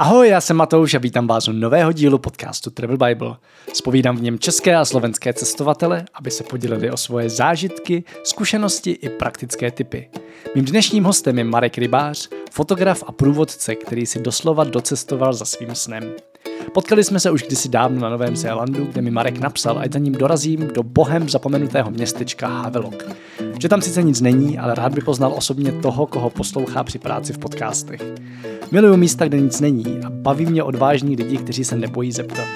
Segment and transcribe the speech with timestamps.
[0.00, 3.36] Ahoj, já jsem Matouš a vítám vás u nového dílu podcastu Travel Bible.
[3.72, 9.08] Spovídám v něm české a slovenské cestovatele, aby se podělili o svoje zážitky, zkušenosti i
[9.08, 10.10] praktické typy.
[10.54, 15.74] Mým dnešním hostem je Marek Rybář, fotograf a průvodce, který si doslova docestoval za svým
[15.74, 16.14] snem.
[16.74, 19.98] Potkali jsme se už kdysi dávno na Novém Zélandu, kde mi Marek napsal, ať za
[19.98, 23.04] ním dorazím do bohem zapomenutého městečka Havelock.
[23.60, 27.32] Že tam sice nic není, ale rád by poznal osobně toho, koho poslouchá při práci
[27.32, 28.00] v podcastech.
[28.70, 32.48] Miluju místa, kde nic není a baví mě odvážní lidi, kteří se nebojí zeptat.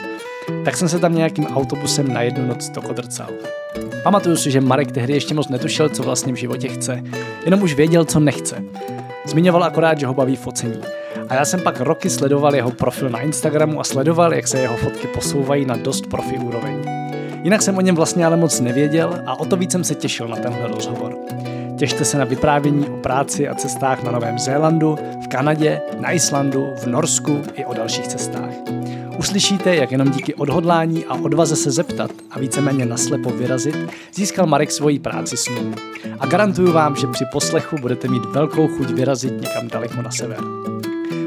[0.65, 3.29] Tak jsem se tam nějakým autobusem na jednu noc dokodrcal.
[4.03, 7.03] Pamatuju si, že Marek tehdy ještě moc netušil, co vlastně v životě chce,
[7.45, 8.65] jenom už věděl, co nechce.
[9.27, 10.81] Zmiňoval akorát, že ho baví focení.
[11.33, 14.77] A já jsem pak roky sledoval jeho profil na Instagramu a sledoval, jak se jeho
[14.77, 16.85] fotky posouvají na dost profi úroveň.
[17.43, 20.29] Jinak jsem o něm vlastně ale moc nevěděl a o to víc jsem se těšil
[20.29, 21.17] na tenhle rozhovor.
[21.79, 26.67] Těšte se na vyprávění o práci a cestách na Novém Zélandu, v Kanadě, na Islandu,
[26.77, 28.55] v Norsku i o dalších cestách.
[29.19, 33.77] Uslyšíte, jak jenom díky odhodlání a odvaze se zeptat a víceméně naslepo vyrazit,
[34.15, 35.75] získal Marek svoji práci snů.
[36.21, 40.39] A garantuju vám, že při poslechu budete mít velkou chuť vyrazit někam daleko na sever.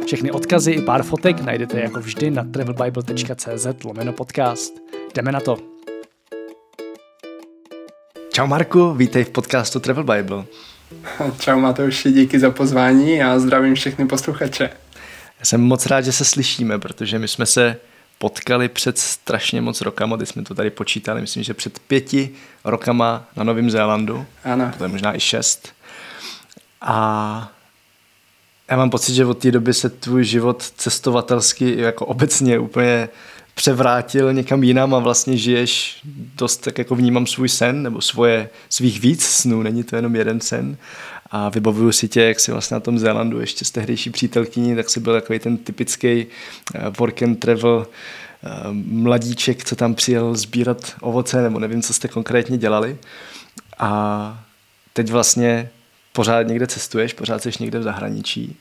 [0.05, 4.73] Všechny odkazy i pár fotek najdete jako vždy na travelbible.cz lomeno podcast.
[5.15, 5.57] Jdeme na to!
[8.33, 10.45] Čau Marku, vítej v podcastu Travel Bible.
[11.39, 14.69] Čau Matouši, díky za pozvání a zdravím všechny posluchače.
[15.39, 17.77] Já jsem moc rád, že se slyšíme, protože my jsme se
[18.17, 22.29] potkali před strašně moc rokama, kdy jsme to tady počítali, myslím, že před pěti
[22.63, 24.25] rokama na Novém Zélandu.
[24.43, 24.71] Ano.
[24.77, 25.73] To je možná i šest.
[26.81, 27.54] A
[28.69, 33.09] já mám pocit, že od té doby se tvůj život cestovatelský jako obecně úplně
[33.55, 36.01] převrátil někam jinam a vlastně žiješ
[36.35, 40.41] dost tak jako vnímám svůj sen nebo svoje, svých víc snů, není to jenom jeden
[40.41, 40.77] sen
[41.31, 44.89] a vybavuju si tě, jak jsi vlastně na tom Zélandu ještě s tehdejší přítelkyní, tak
[44.89, 46.25] si byl takový ten typický eh,
[46.99, 48.49] work and travel eh,
[48.85, 52.97] mladíček, co tam přijel sbírat ovoce, nebo nevím, co jste konkrétně dělali.
[53.79, 54.43] A
[54.93, 55.69] teď vlastně
[56.15, 58.57] pořád někde cestuješ, pořád jsi někde v zahraničí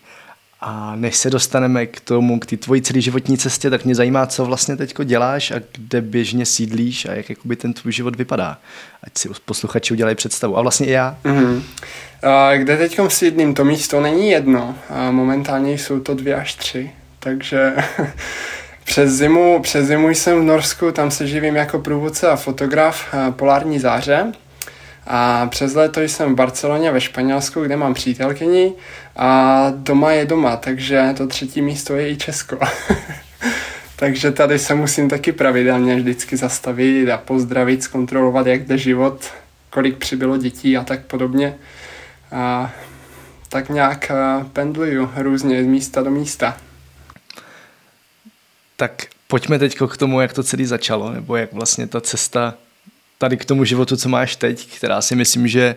[0.66, 4.26] a než se dostaneme k tomu, k té tvojí celé životní cestě, tak mě zajímá,
[4.26, 8.58] co vlastně teď děláš a kde běžně sídlíš a jak jakoby ten tvůj život vypadá.
[9.02, 10.58] Ať si posluchači udělají představu.
[10.58, 11.16] A vlastně i já.
[11.24, 11.62] Mm-hmm.
[12.22, 14.74] A kde teď sídlím, to místo není jedno.
[14.90, 16.90] A momentálně jsou to dvě až tři.
[17.18, 17.74] Takže
[18.84, 23.78] přes zimu, přes zimu jsem v Norsku, tam se živím jako průvodce a fotograf polární
[23.78, 24.32] záře.
[25.06, 28.72] A přes léto jsem v Barceloně ve Španělsku, kde mám přítelkyni
[29.16, 32.58] a doma je doma, takže to třetí místo je i Česko.
[33.96, 39.30] takže tady se musím taky pravidelně vždycky zastavit a pozdravit, zkontrolovat, jak jde život,
[39.70, 41.54] kolik přibylo dětí a tak podobně.
[42.32, 42.72] A
[43.48, 44.12] tak nějak
[44.52, 46.56] pendluju různě z místa do místa.
[48.76, 52.54] Tak pojďme teď k tomu, jak to celé začalo, nebo jak vlastně ta cesta
[53.24, 55.76] tady k tomu životu, co máš teď, která si myslím, že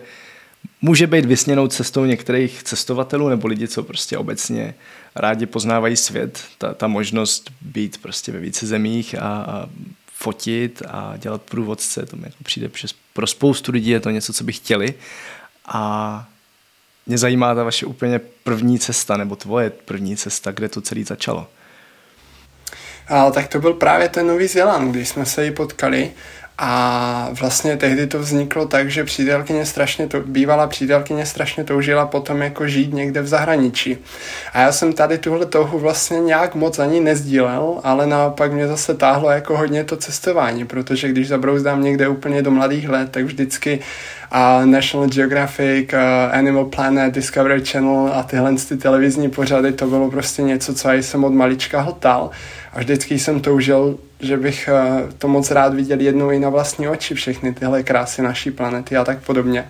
[0.82, 4.74] může být vysněnou cestou některých cestovatelů nebo lidi, co prostě obecně
[5.14, 6.44] rádi poznávají svět.
[6.58, 9.68] Ta, ta možnost být prostě ve více zemích a, a
[10.12, 14.32] fotit a dělat průvodce, to mi jako přijde, že pro spoustu lidí je to něco,
[14.32, 14.94] co by chtěli.
[15.66, 16.26] A
[17.06, 21.46] mě zajímá ta vaše úplně první cesta, nebo tvoje první cesta, kde to celé začalo.
[23.08, 26.12] Ale tak to byl právě ten Nový Zéland, když jsme se ji potkali
[26.58, 32.42] a vlastně tehdy to vzniklo tak, že přítelkyně strašně to, bývalá přítelkyně strašně toužila potom
[32.42, 33.98] jako žít někde v zahraničí.
[34.52, 38.94] A já jsem tady tuhle touhu vlastně nějak moc ani nezdílel, ale naopak mě zase
[38.94, 43.80] táhlo jako hodně to cestování, protože když zabrouzdám někde úplně do mladých let, tak vždycky
[44.30, 45.98] a National Geographic, uh,
[46.38, 51.24] Animal Planet, Discovery Channel a tyhle ty televizní pořady, to bylo prostě něco, co jsem
[51.24, 52.30] od malička hltal
[52.72, 56.88] a vždycky jsem toužil že bych eh, to moc rád viděl jednou i na vlastní
[56.88, 59.68] oči, všechny tyhle krásy naší planety a tak podobně.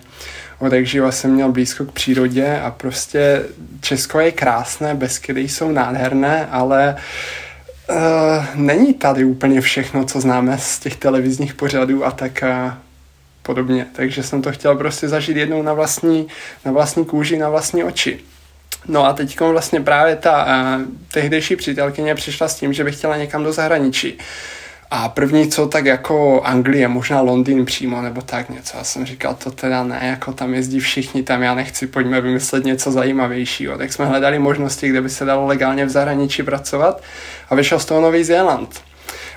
[0.59, 3.43] Od jak živa jsem měl blízko k přírodě a prostě
[3.81, 6.95] Česko je krásné, beskydy jsou nádherné, ale
[7.89, 7.95] uh,
[8.55, 12.73] není tady úplně všechno, co známe z těch televizních pořadů a tak uh,
[13.49, 13.87] podobně.
[13.93, 16.27] Takže jsem to chtěl prostě zažít jednou na vlastní,
[16.65, 18.19] na vlastní kůži, na vlastní oči.
[18.87, 20.81] No a teď vlastně právě ta uh,
[21.11, 24.17] tehdejší přítelkyně přišla s tím, že by chtěla někam do zahraničí.
[24.91, 28.77] A první co, tak jako Anglie, možná Londýn přímo, nebo tak něco.
[28.77, 32.65] Já jsem říkal, to teda ne, jako tam jezdí všichni, tam já nechci, pojďme vymyslet
[32.65, 33.77] něco zajímavějšího.
[33.77, 37.01] Tak jsme hledali možnosti, kde by se dalo legálně v zahraničí pracovat
[37.49, 38.88] a vyšel z toho Nový Zéland.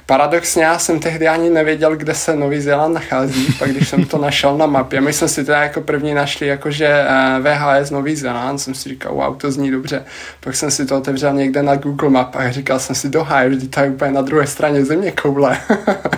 [0.07, 4.19] Paradoxně já jsem tehdy ani nevěděl, kde se Nový Zéland nachází, pak když jsem to
[4.19, 8.59] našel na mapě, my jsme si teda jako první našli jakože eh, VHS Nový Zéland,
[8.59, 10.05] jsem si říkal, wow, to zní dobře,
[10.41, 13.69] pak jsem si to otevřel někde na Google Map a říkal jsem si, dohaj, vždy
[13.69, 15.61] to je úplně na druhé straně země koule.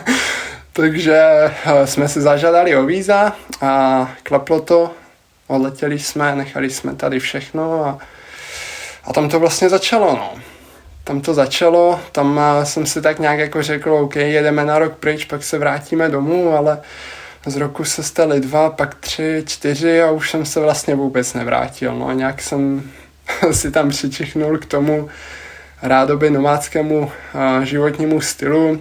[0.72, 1.22] Takže
[1.64, 4.90] eh, jsme si zažádali o víza a klaplo to,
[5.46, 7.98] odletěli jsme, nechali jsme tady všechno a,
[9.04, 10.53] a tam to vlastně začalo, no
[11.04, 15.24] tam to začalo, tam jsem si tak nějak jako řekl, OK, jedeme na rok pryč,
[15.24, 16.80] pak se vrátíme domů, ale
[17.46, 21.94] z roku se stali dva, pak tři, čtyři a už jsem se vlastně vůbec nevrátil.
[21.94, 22.90] No nějak jsem
[23.52, 25.08] si tam přičichnul k tomu
[25.82, 27.12] rádoby nomádskému
[27.62, 28.80] životnímu stylu,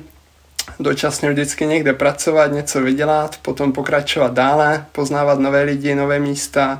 [0.79, 6.79] dočasně vždycky někde pracovat, něco vydělat, potom pokračovat dále, poznávat nové lidi, nové místa,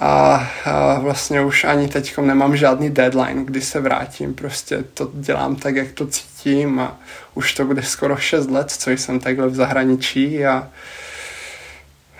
[0.00, 5.56] a, a vlastně už ani teď nemám žádný deadline, kdy se vrátím, prostě to dělám
[5.56, 6.98] tak, jak to cítím a
[7.34, 10.70] už to bude skoro 6 let, co jsem takhle v zahraničí a,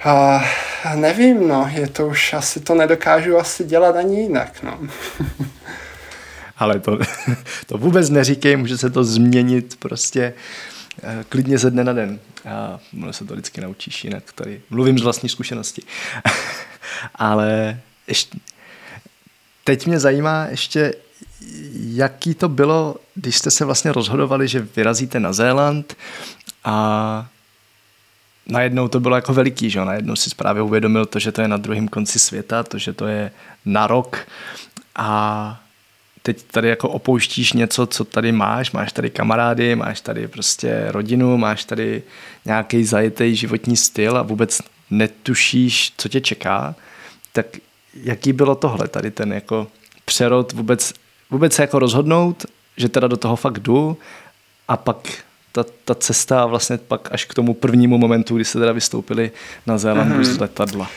[0.04, 0.42] a
[0.94, 4.78] nevím, no, je to už, asi to nedokážu asi dělat ani jinak, no.
[6.56, 6.98] Ale to,
[7.66, 10.34] to vůbec neříkej, může se to změnit prostě
[11.02, 12.20] eh, klidně ze dne na den.
[12.48, 12.80] A
[13.10, 14.32] se to vždycky naučíš jinak.
[14.32, 15.82] Tady mluvím z vlastní zkušenosti.
[17.14, 18.38] Ale ještě,
[19.64, 20.94] teď mě zajímá ještě,
[21.74, 25.96] jaký to bylo, když jste se vlastně rozhodovali, že vyrazíte na Zéland
[26.64, 27.26] a
[28.46, 31.56] najednou to bylo jako veliký, že najednou si právě uvědomil to, že to je na
[31.56, 33.30] druhém konci světa, to, že to je
[33.64, 34.18] na rok.
[34.96, 35.60] A
[36.22, 41.36] teď tady jako opouštíš něco, co tady máš, máš tady kamarády, máš tady prostě rodinu,
[41.36, 42.02] máš tady
[42.44, 44.60] nějaký zajetý životní styl a vůbec
[44.90, 46.74] netušíš, co tě čeká,
[47.32, 47.46] tak
[47.94, 49.66] jaký bylo tohle, tady ten jako
[50.04, 50.92] přerod, vůbec,
[51.30, 52.46] vůbec se jako rozhodnout,
[52.76, 53.98] že teda do toho fakt jdu
[54.68, 54.96] a pak
[55.52, 59.30] ta, ta cesta vlastně pak až k tomu prvnímu momentu, kdy se teda vystoupili
[59.66, 60.34] na Zélandu mm-hmm.
[60.34, 60.90] z letadla.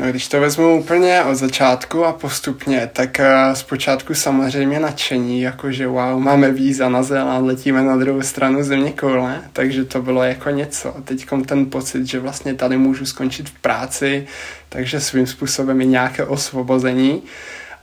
[0.00, 5.86] No, když to vezmu úplně od začátku a postupně, tak uh, zpočátku samozřejmě nadšení, jakože
[5.86, 10.50] wow, máme víza na Zéland, letíme na druhou stranu země koule, takže to bylo jako
[10.50, 10.94] něco.
[11.04, 14.26] Teď ten pocit, že vlastně tady můžu skončit v práci,
[14.68, 17.22] takže svým způsobem i nějaké osvobození.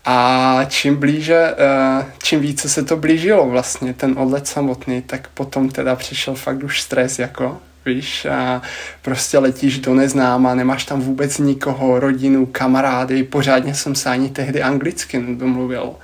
[0.06, 1.54] A čím blíže,
[2.00, 6.64] uh, čím více se to blížilo vlastně, ten odlet samotný, tak potom teda přišel fakt
[6.64, 8.62] už stres, jako víš, a
[9.02, 14.62] prostě letíš do neznáma, nemáš tam vůbec nikoho, rodinu, kamarády, pořádně jsem se ani tehdy
[14.62, 15.96] anglicky nedomluvil.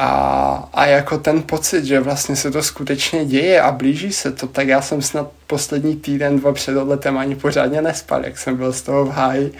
[0.00, 4.46] A, a jako ten pocit, že vlastně se to skutečně děje a blíží se to,
[4.46, 8.72] tak já jsem snad poslední týden, dva před odletem ani pořádně nespal, jak jsem byl
[8.72, 9.52] z toho v háji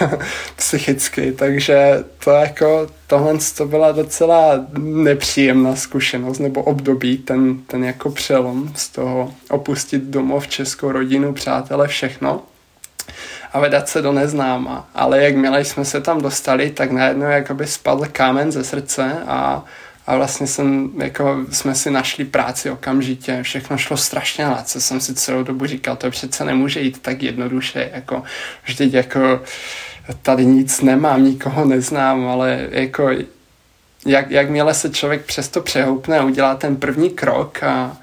[0.56, 8.10] psychicky, takže to jako, tohle to byla docela nepříjemná zkušenost nebo období, ten, ten jako
[8.10, 12.42] přelom z toho opustit domov, českou rodinu, přátele, všechno
[13.52, 14.88] a vydat se do neznáma.
[14.94, 19.64] Ale jakmile jsme se tam dostali, tak najednou jakoby spadl kámen ze srdce a
[20.06, 25.14] a vlastně jsem, jako, jsme si našli práci okamžitě, všechno šlo strašně hladce, jsem si
[25.14, 28.22] celou dobu říkal, to přece nemůže jít tak jednoduše, jako
[28.64, 29.42] vždyť jako
[30.22, 33.10] tady nic nemám, nikoho neznám, ale jako
[34.06, 37.96] jak, jakmile se člověk přesto přehoupne a udělá ten první krok a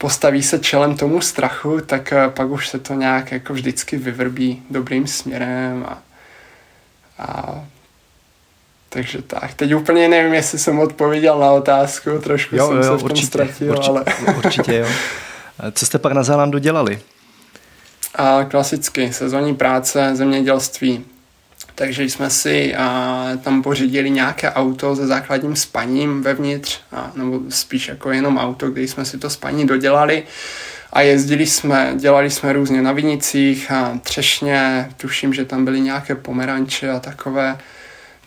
[0.00, 4.62] postaví se čelem tomu strachu, tak eh, pak už se to nějak jako vždycky vyvrbí
[4.70, 6.02] dobrým směrem a,
[7.18, 7.60] a
[8.88, 12.88] takže tak, teď úplně nevím, jestli jsem odpověděl na otázku, trošku jo, jsem jo, se
[12.88, 14.04] v tom určitě, ztratil, určitě, ale...
[14.36, 14.86] určitě, jo.
[15.72, 17.00] Co jste pak na Zélandu dělali?
[18.14, 21.04] A klasicky, sezónní práce, zemědělství.
[21.80, 27.88] Takže jsme si a, tam pořídili nějaké auto se základním spaním vevnitř, a, nebo spíš
[27.88, 30.22] jako jenom auto, kde jsme si to spaní dodělali.
[30.92, 36.14] A jezdili jsme, dělali jsme různě na vinicích a třešně, tuším, že tam byly nějaké
[36.14, 37.58] pomeranče a takové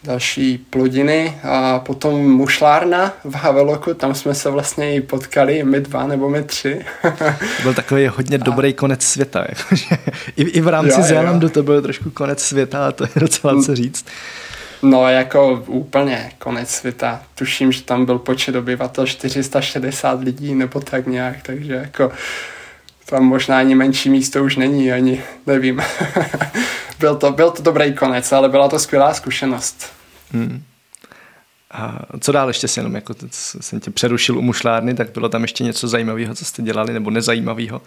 [0.04, 6.08] další plodiny a potom mušlárna v Haveloku, tam jsme se vlastně i potkali, my dva
[6.08, 6.86] nebo my tři.
[7.58, 8.44] to byl takový hodně a...
[8.44, 9.46] dobrý konec světa.
[9.50, 9.86] Jakože.
[10.36, 13.62] I, I v rámci jo, Zélandu to byl trošku konec světa a to je docela
[13.64, 14.06] co říct.
[14.82, 17.24] No jako úplně konec světa.
[17.36, 22.12] Tuším, že tam byl počet obyvatel 460 lidí nebo tak nějak, takže jako
[23.14, 25.82] tam možná ani menší místo už není, ani nevím.
[27.00, 29.86] byl, to, byl to dobrý konec, ale byla to skvělá zkušenost.
[30.32, 30.64] Hmm.
[31.72, 35.42] A co dál ještě si jenom, jako jsem tě přerušil u mušlárny, tak bylo tam
[35.42, 37.82] ještě něco zajímavého, co jste dělali, nebo nezajímavého?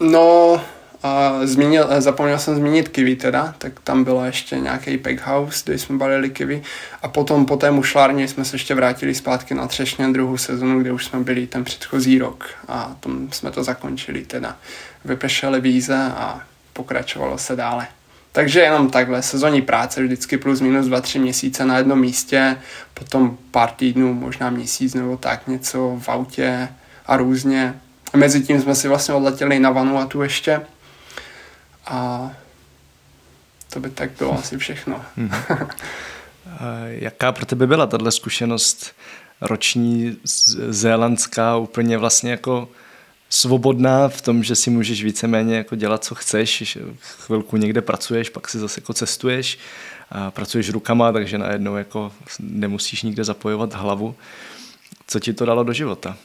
[0.00, 0.60] no,
[1.02, 5.78] A zmínil, zapomněl jsem zmínit Kiwi teda, tak tam bylo ještě nějaký pack house, kde
[5.78, 6.62] jsme balili Kiwi.
[7.02, 10.92] A potom po té mušlárně jsme se ještě vrátili zpátky na Třešně druhou sezonu, kde
[10.92, 12.50] už jsme byli ten předchozí rok.
[12.68, 14.56] A tom jsme to zakončili teda.
[15.04, 16.40] Vypršely víze a
[16.72, 17.86] pokračovalo se dále.
[18.32, 22.56] Takže jenom takhle, sezónní práce vždycky plus minus 2-3 měsíce na jednom místě,
[22.94, 26.68] potom pár týdnů, možná měsíc nebo tak něco v autě
[27.06, 27.74] a různě.
[28.16, 30.60] Mezi tím jsme si vlastně odletěli na Vanuatu ještě
[31.90, 32.30] a
[33.72, 35.04] to by tak bylo asi všechno.
[35.16, 35.30] Hmm.
[36.86, 38.92] Jaká pro tebe byla tahle zkušenost
[39.40, 40.16] roční
[40.68, 42.68] zélandská, úplně vlastně jako
[43.30, 48.48] svobodná v tom, že si můžeš víceméně jako dělat, co chceš, chvilku někde pracuješ, pak
[48.48, 49.58] si zase jako cestuješ,
[50.10, 54.14] a pracuješ rukama, takže najednou jako nemusíš nikde zapojovat hlavu.
[55.06, 56.16] Co ti to dalo do života?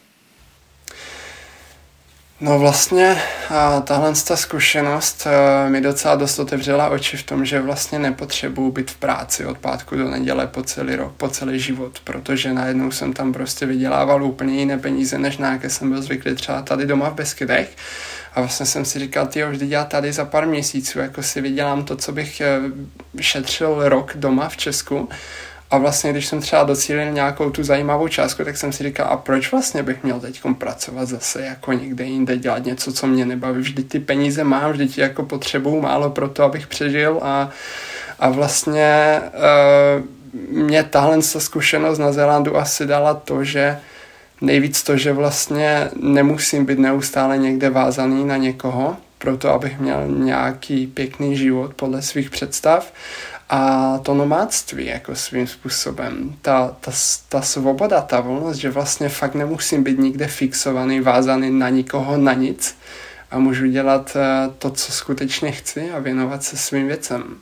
[2.42, 7.62] No vlastně a tahle ta zkušenost a, mi docela dost otevřela oči v tom, že
[7.62, 12.00] vlastně nepotřebuju být v práci od pátku do neděle po celý rok, po celý život,
[12.04, 16.36] protože najednou jsem tam prostě vydělával úplně jiné peníze, než na jaké jsem byl zvyklý
[16.36, 17.76] třeba tady doma v Beskydech.
[18.34, 21.84] A vlastně jsem si říkal, ty vždy já tady za pár měsíců jako si vydělám
[21.84, 22.60] to, co bych e,
[23.22, 25.10] šetřil rok doma v Česku
[25.72, 29.18] a vlastně, když jsem třeba docílil nějakou tu zajímavou částku, tak jsem si říkal, a
[29.18, 33.62] proč vlastně bych měl teď pracovat zase jako někde jinde, dělat něco, co mě nebaví.
[33.62, 37.50] Vždyť ty peníze mám, vždyť jako potřebuju málo pro to, abych přežil a,
[38.20, 40.06] a vlastně uh,
[40.50, 43.78] mě tahle zkušenost na Zélandu asi dala to, že
[44.42, 50.88] nejvíc to, že vlastně nemusím být neustále někde vázaný na někoho, proto abych měl nějaký
[50.88, 52.94] pěkný život podle svých představ
[53.50, 56.92] a to nomádství jako svým způsobem, ta, ta,
[57.30, 62.34] ta svoboda, ta volnost, že vlastně fakt nemusím být nikde fixovaný, vázaný na nikoho, na
[62.34, 62.78] nic
[63.32, 67.38] a můžu dělat eh, to, co skutečně chci a věnovat se svým věcem.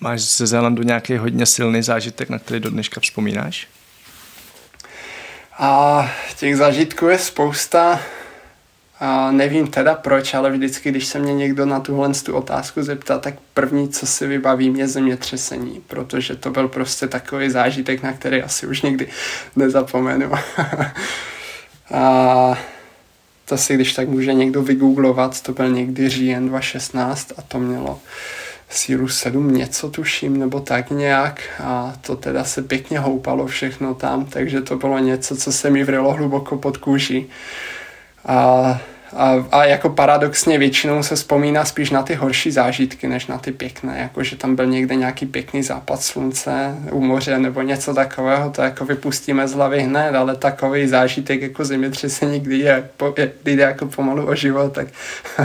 [0.00, 3.68] Máš ze Zélandu nějaký hodně silný zážitek, na který do dneška vzpomínáš?
[5.58, 8.00] A těch zážitků je spousta.
[9.00, 13.18] A nevím teda proč, ale vždycky, když se mě někdo na tuhle tu otázku zeptá,
[13.18, 18.42] tak první, co si vybavím, je zemětřesení, protože to byl prostě takový zážitek, na který
[18.42, 19.08] asi už nikdy
[19.56, 20.32] nezapomenu.
[21.94, 22.58] a
[23.44, 28.00] to si když tak může někdo vygooglovat, to byl někdy říjen 2016 a to mělo
[28.68, 34.26] síru 7 něco tuším, nebo tak nějak a to teda se pěkně houpalo všechno tam,
[34.26, 37.26] takže to bylo něco, co se mi vrilo hluboko pod kůži.
[38.26, 38.80] A,
[39.12, 43.52] a, a jako paradoxně většinou se vzpomíná spíš na ty horší zážitky, než na ty
[43.52, 48.50] pěkné, jako že tam byl někde nějaký pěkný západ slunce u moře nebo něco takového,
[48.50, 52.88] to jako vypustíme z hlavy hned, ale takový zážitek jako zemětřesení, kdy, je,
[53.42, 54.86] kdy jde jako pomalu o život, tak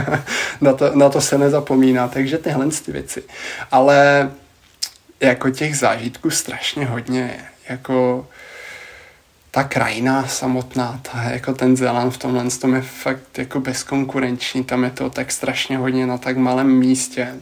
[0.60, 3.22] na, to, na to se nezapomíná, takže tyhle ty věci.
[3.70, 4.30] Ale
[5.20, 7.44] jako těch zážitků strašně hodně je.
[7.68, 8.26] Jako
[9.54, 14.84] ta krajina samotná, ta, jako ten Zéland v tomhle tom je fakt jako bezkonkurenční, tam
[14.84, 17.34] je to tak strašně hodně na tak malém místě.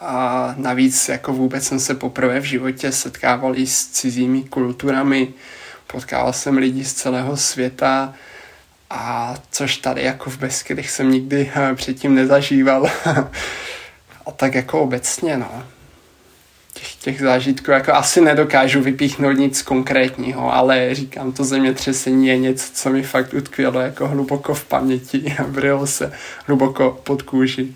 [0.00, 5.28] A navíc jako vůbec jsem se poprvé v životě setkával i s cizími kulturami,
[5.86, 8.14] potkával jsem lidi z celého světa,
[8.90, 12.90] a což tady jako v Beskydech jsem nikdy eh, předtím nezažíval.
[14.26, 15.64] a tak jako obecně, no
[16.78, 22.72] těch, těch zážitků jako asi nedokážu vypíchnout nic konkrétního, ale říkám, to zemětřesení je něco,
[22.74, 26.12] co mi fakt utkvělo jako hluboko v paměti a vrilo se
[26.46, 27.74] hluboko pod kůži.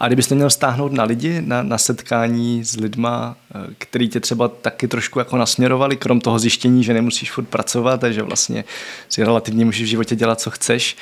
[0.00, 4.48] A kdybyste měl stáhnout na lidi, na, na setkání s lidma, eh, který tě třeba
[4.48, 8.64] taky trošku jako nasměrovali, krom toho zjištění, že nemusíš furt pracovat a že vlastně
[9.08, 10.96] si relativně můžeš v životě dělat, co chceš,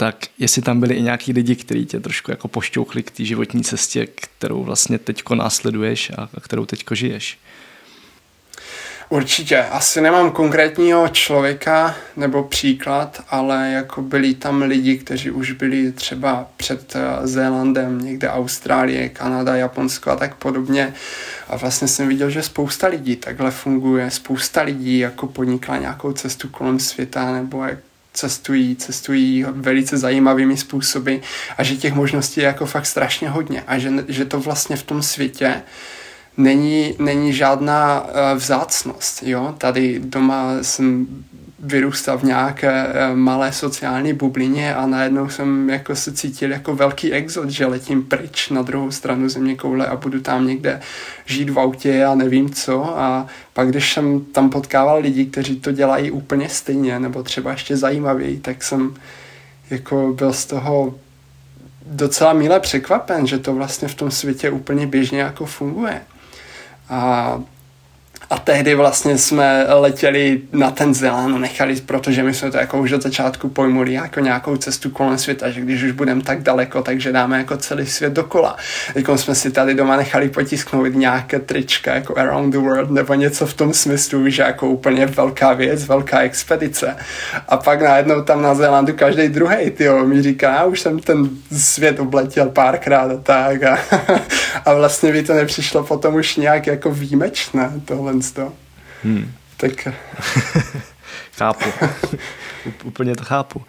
[0.00, 3.64] tak jestli tam byli i nějaký lidi, kteří tě trošku jako pošťouchli k té životní
[3.64, 7.38] cestě, kterou vlastně teďko následuješ a kterou teďko žiješ.
[9.08, 9.58] Určitě.
[9.58, 16.46] Asi nemám konkrétního člověka nebo příklad, ale jako byli tam lidi, kteří už byli třeba
[16.56, 20.94] před eh, Zélandem, někde Austrálie, Kanada, Japonsko a tak podobně.
[21.48, 24.10] A vlastně jsem viděl, že spousta lidí takhle funguje.
[24.10, 27.78] Spousta lidí jako podnikla nějakou cestu kolem světa nebo jak
[28.20, 31.16] cestují, cestují velice zajímavými způsoby
[31.58, 34.82] a že těch možností je jako fakt strašně hodně a že, že to vlastně v
[34.82, 35.62] tom světě
[36.36, 39.22] není, není žádná uh, vzácnost.
[39.22, 39.54] Jo?
[39.58, 41.06] Tady doma jsem
[41.62, 47.12] vyrůstal v nějaké uh, malé sociální bublině a najednou jsem jako se cítil jako velký
[47.12, 50.80] exot, že letím pryč na druhou stranu země koule a budu tam někde
[51.26, 55.72] žít v autě a nevím co a pak když jsem tam potkával lidi, kteří to
[55.72, 58.94] dělají úplně stejně nebo třeba ještě zajímavěji, tak jsem
[59.70, 60.94] jako byl z toho
[61.86, 66.00] docela milé překvapen, že to vlastně v tom světě úplně běžně jako funguje.
[66.88, 67.40] A
[68.30, 72.92] a tehdy vlastně jsme letěli na ten Zéland, nechali, protože my jsme to jako už
[72.92, 77.12] od začátku pojmuli jako nějakou cestu kolem světa, že když už budeme tak daleko, takže
[77.12, 78.56] dáme jako celý svět dokola.
[78.94, 83.46] Jako jsme si tady doma nechali potisknout nějaké trička jako Around the World nebo něco
[83.46, 86.96] v tom smyslu, že jako úplně velká věc, velká expedice.
[87.48, 91.30] A pak najednou tam na Zélandu každý druhý, ty mi říká, já už jsem ten
[91.52, 93.62] svět obletěl párkrát a tak.
[93.62, 93.78] A,
[94.64, 98.52] a vlastně by to nepřišlo potom už nějak jako výjimečné tohle to.
[99.02, 99.32] Hmm.
[99.56, 99.88] Tak...
[101.32, 101.86] chápu.
[102.84, 103.62] Úplně to chápu.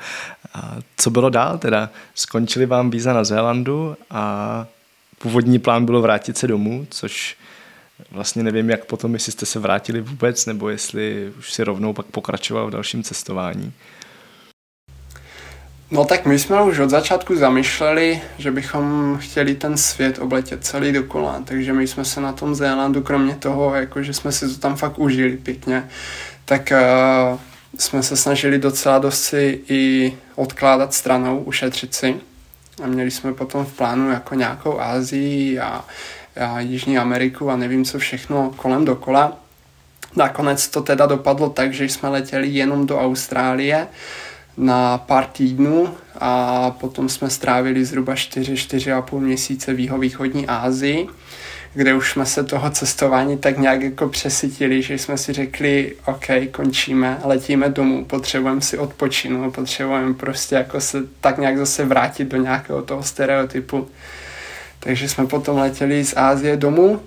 [0.53, 1.89] A co bylo dál teda?
[2.15, 4.65] Skončili vám víza na Zélandu a
[5.17, 7.38] původní plán bylo vrátit se domů, což
[8.12, 12.05] vlastně nevím, jak potom, jestli jste se vrátili vůbec, nebo jestli už si rovnou pak
[12.05, 13.74] pokračoval v dalším cestování.
[15.93, 20.91] No tak my jsme už od začátku zamýšleli, že bychom chtěli ten svět obletět celý
[20.91, 24.60] dokola, takže my jsme se na tom Zélandu, kromě toho, jako že jsme si to
[24.60, 25.89] tam fakt užili pěkně,
[26.45, 26.74] tak
[27.31, 27.39] uh,
[27.77, 32.15] jsme se snažili docela dost si i odkládat stranou, ušetřit si.
[32.83, 35.86] A měli jsme potom v plánu jako nějakou Ázii a,
[36.41, 39.38] a Jižní Ameriku a nevím co všechno kolem dokola.
[40.15, 43.88] Nakonec to teda dopadlo tak, že jsme letěli jenom do Austrálie,
[44.61, 45.89] na pár týdnů
[46.19, 51.07] a potom jsme strávili zhruba 4-4,5 měsíce v jihovýchodní Ázii,
[51.73, 56.25] kde už jsme se toho cestování tak nějak jako přesytili, že jsme si řekli, OK,
[56.51, 62.37] končíme, letíme domů, potřebujeme si odpočinout, potřebujeme prostě jako se tak nějak zase vrátit do
[62.37, 63.87] nějakého toho stereotypu.
[64.79, 67.01] Takže jsme potom letěli z Ázie domů,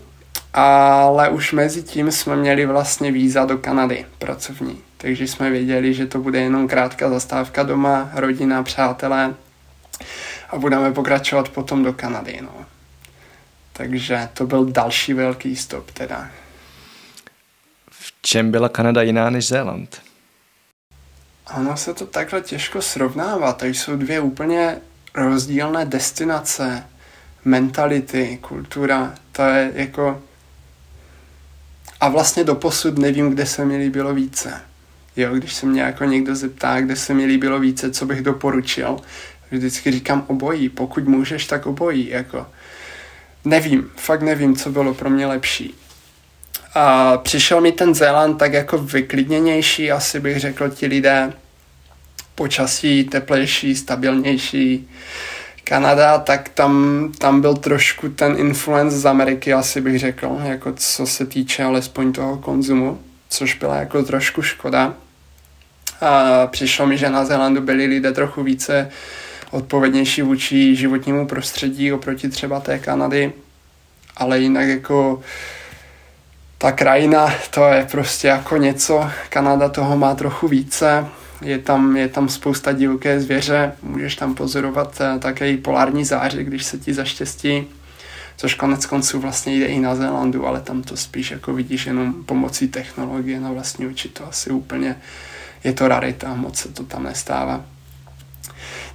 [0.54, 6.06] ale už mezi tím jsme měli vlastně víza do Kanady pracovní takže jsme věděli, že
[6.06, 9.34] to bude jenom krátká zastávka doma, rodina, přátelé
[10.50, 12.38] a budeme pokračovat potom do Kanady.
[12.42, 12.66] No.
[13.72, 16.30] Takže to byl další velký stop teda.
[17.90, 20.02] V čem byla Kanada jiná než Zéland?
[21.56, 23.52] Ono se to takhle těžko srovnává.
[23.52, 24.80] To jsou dvě úplně
[25.14, 26.86] rozdílné destinace,
[27.44, 29.14] mentality, kultura.
[29.32, 30.22] To je jako...
[32.00, 34.60] A vlastně doposud nevím, kde se mi líbilo více.
[35.16, 38.96] Jo, když se mě jako někdo zeptá, kde se mi líbilo více, co bych doporučil,
[39.50, 42.46] vždycky říkám obojí, pokud můžeš, tak obojí, jako.
[43.44, 45.74] Nevím, fakt nevím, co bylo pro mě lepší.
[46.74, 51.32] A přišel mi ten Zéland tak jako vyklidněnější, asi bych řekl ti lidé,
[52.34, 54.88] počasí teplejší, stabilnější.
[55.64, 61.06] Kanada, tak tam, tam byl trošku ten influence z Ameriky, asi bych řekl, jako co
[61.06, 64.94] se týče alespoň toho konzumu, což byla jako trošku škoda.
[66.00, 68.90] A přišlo mi, že na Zélandu byli lidé trochu více
[69.50, 73.32] odpovědnější vůči životnímu prostředí oproti třeba té Kanady,
[74.16, 75.22] ale jinak jako
[76.58, 81.06] ta krajina, to je prostě jako něco, Kanada toho má trochu více,
[81.42, 86.44] je tam, je tam spousta divoké zvěře, můžeš tam pozorovat eh, také i polární záře,
[86.44, 87.66] když se ti zaštěstí,
[88.36, 92.24] což konec konců vlastně jde i na Zélandu, ale tam to spíš jako vidíš jenom
[92.24, 94.96] pomocí technologie na vlastní oči, to asi úplně
[95.64, 97.60] je to rarita, moc se to tam nestává.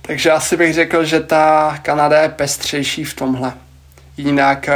[0.02, 3.54] Takže asi bych řekl, že ta Kanada je pestřejší v tomhle.
[4.18, 4.70] Jinak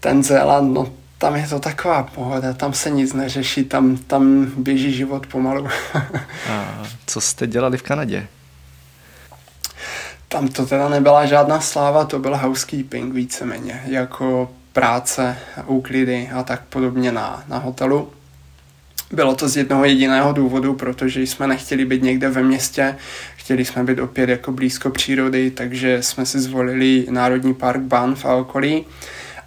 [0.00, 4.92] ten Zéland, no tam je to taková pohoda, tam se nic neřeší, tam, tam běží
[4.92, 5.68] život pomalu.
[6.50, 8.26] A co jste dělali v Kanadě?
[10.28, 16.62] Tam to teda nebyla žádná sláva, to byl housekeeping víceméně, jako práce, úklidy a tak
[16.64, 18.12] podobně na, na hotelu.
[19.12, 22.96] Bylo to z jednoho jediného důvodu, protože jsme nechtěli být někde ve městě,
[23.36, 28.34] chtěli jsme být opět jako blízko přírody, takže jsme si zvolili Národní park Banff a
[28.34, 28.86] okolí.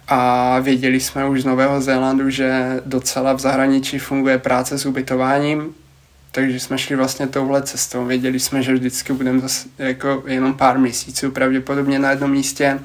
[0.08, 5.74] A věděli jsme už z Nového Zélandu, že docela v zahraničí funguje práce s ubytováním,
[6.32, 8.04] takže jsme šli vlastně touhle cestou.
[8.04, 12.80] Věděli jsme, že vždycky budeme zase jako jenom pár měsíců pravděpodobně na jednom místě.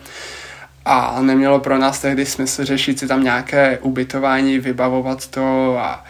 [0.86, 6.06] A nemělo pro nás tehdy smysl řešit si tam nějaké ubytování, vybavovat to a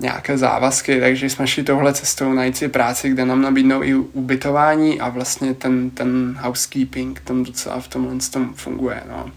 [0.00, 5.00] nějaké závazky, takže jsme šli touhle cestou najít si práci, kde nám nabídnou i ubytování
[5.00, 9.02] a vlastně ten, ten housekeeping tam docela v tomhle tom funguje.
[9.08, 9.30] No.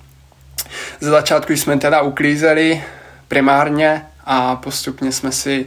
[0.99, 2.83] Ze začátku jsme teda uklízeli
[3.27, 5.65] primárně a postupně jsme si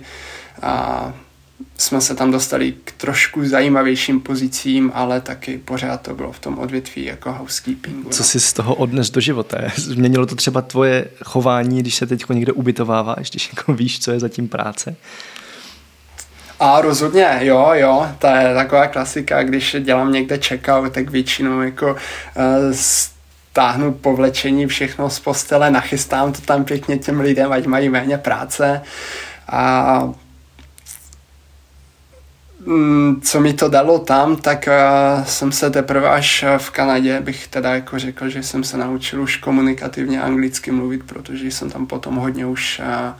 [0.62, 1.12] a,
[1.78, 6.58] jsme se tam dostali k trošku zajímavějším pozicím, ale taky pořád to bylo v tom
[6.58, 8.10] odvětví jako housekeepingu.
[8.10, 8.24] Co no.
[8.24, 9.58] jsi z toho odnes do života?
[9.76, 14.20] Změnilo to třeba tvoje chování, když se teď někde ubytováváš, když jako víš, co je
[14.20, 14.96] zatím práce?
[16.60, 21.92] A rozhodně, jo, jo, to je taková klasika, když dělám někde checkout, tak většinou jako
[21.92, 21.96] uh,
[23.52, 28.82] stáhnu povlečení všechno z postele, nachystám to tam pěkně těm lidem, ať mají méně práce
[29.48, 30.12] a
[33.22, 37.74] co mi to dalo tam, tak uh, jsem se teprve až v Kanadě, bych teda
[37.74, 42.46] jako řekl, že jsem se naučil už komunikativně anglicky mluvit, protože jsem tam potom hodně
[42.46, 43.14] už uh,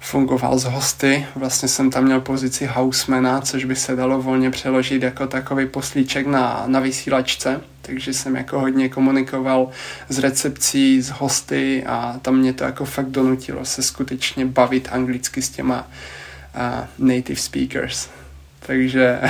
[0.00, 1.26] fungoval s hosty.
[1.34, 6.26] Vlastně jsem tam měl pozici housemana, což by se dalo volně přeložit jako takový poslíček
[6.26, 7.60] na, na vysílačce.
[7.82, 9.68] Takže jsem jako hodně komunikoval
[10.08, 15.42] s recepcí, s hosty a tam mě to jako fakt donutilo se skutečně bavit anglicky
[15.42, 15.88] s těma
[16.98, 18.08] uh, native speakers.
[18.66, 19.20] Takže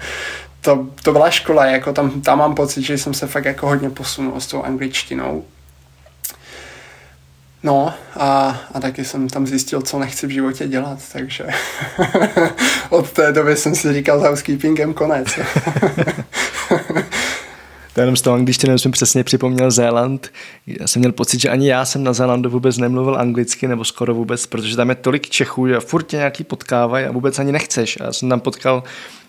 [0.60, 3.90] to, to byla škola, jako tam, tam mám pocit, že jsem se fakt jako hodně
[3.90, 5.44] posunul s tou angličtinou.
[7.62, 11.46] No a, a taky jsem tam zjistil, co nechci v životě dělat, takže
[12.90, 15.28] od té doby jsem si říkal s housekeepingem konec.
[17.94, 20.32] to jenom z toho angličtiny jsem přesně připomněl Zéland.
[20.66, 24.14] Já jsem měl pocit, že ani já jsem na Zélandu vůbec nemluvil anglicky, nebo skoro
[24.14, 27.98] vůbec, protože tam je tolik Čechů, že furt tě nějaký potkávají a vůbec ani nechceš.
[28.00, 28.82] A já jsem tam potkal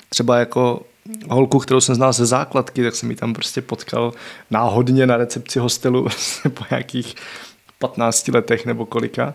[0.10, 0.82] třeba jako
[1.30, 4.14] holku, kterou jsem znal ze základky, tak jsem ji tam prostě potkal
[4.52, 6.08] náhodně na recepci hostelu
[6.54, 7.16] po nějakých
[7.80, 9.34] 15 letech nebo kolika.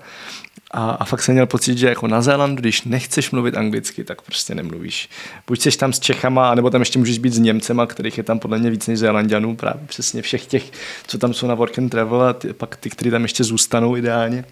[0.71, 4.23] A, a fakt jsem měl pocit, že jako na Zélandu, když nechceš mluvit anglicky, tak
[4.23, 5.09] prostě nemluvíš.
[5.47, 8.39] Buď jsi tam s Čechama, nebo tam ještě můžeš být s Němcema, kterých je tam
[8.39, 10.71] podle mě víc než Zélandianů, právě přesně všech těch,
[11.07, 13.97] co tam jsou na work and travel a ty, pak ty, kteří tam ještě zůstanou
[13.97, 14.45] ideálně.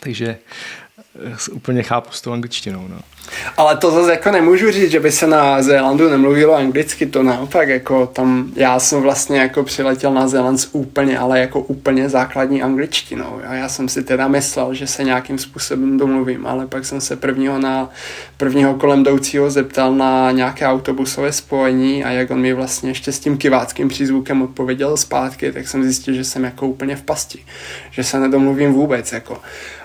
[0.00, 0.36] Takže
[1.52, 2.84] úplně chápu s tou angličtinou.
[2.88, 2.96] No.
[3.56, 7.68] Ale to zase jako nemůžu říct, že by se na Zélandu nemluvilo anglicky, to naopak,
[7.68, 12.62] jako tam, já jsem vlastně jako přiletěl na Zéland s úplně, ale jako úplně základní
[12.62, 13.40] angličtinou.
[13.46, 17.16] A já jsem si teda myslel, že se nějakým způsobem domluvím, ale pak jsem se
[17.16, 17.90] prvního na
[18.36, 23.20] prvního kolem jdoucího zeptal na nějaké autobusové spojení a jak on mi vlastně ještě s
[23.20, 27.44] tím kiváckým přízvukem odpověděl zpátky, tak jsem zjistil, že jsem jako úplně v pasti,
[27.90, 29.40] že se nedomluvím vůbec, jako.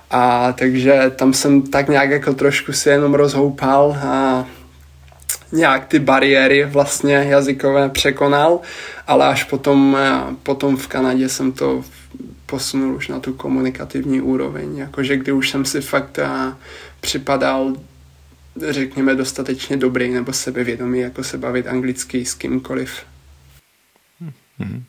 [0.10, 4.45] A takže tam jsem tak nějak jako trošku si jenom rozhoupal a
[5.52, 8.60] nějak ty bariéry vlastně jazykové překonal,
[9.08, 9.98] ale až potom,
[10.43, 11.84] potom v Kanadě jsem to
[12.45, 16.19] posunul už na tu komunikativní úroveň, jakože kdy už jsem si fakt
[17.02, 17.74] připadal
[18.69, 22.91] řekněme dostatečně dobrý nebo sebevědomý, jako se bavit anglicky s kýmkoliv.
[24.60, 24.84] Mm-hmm.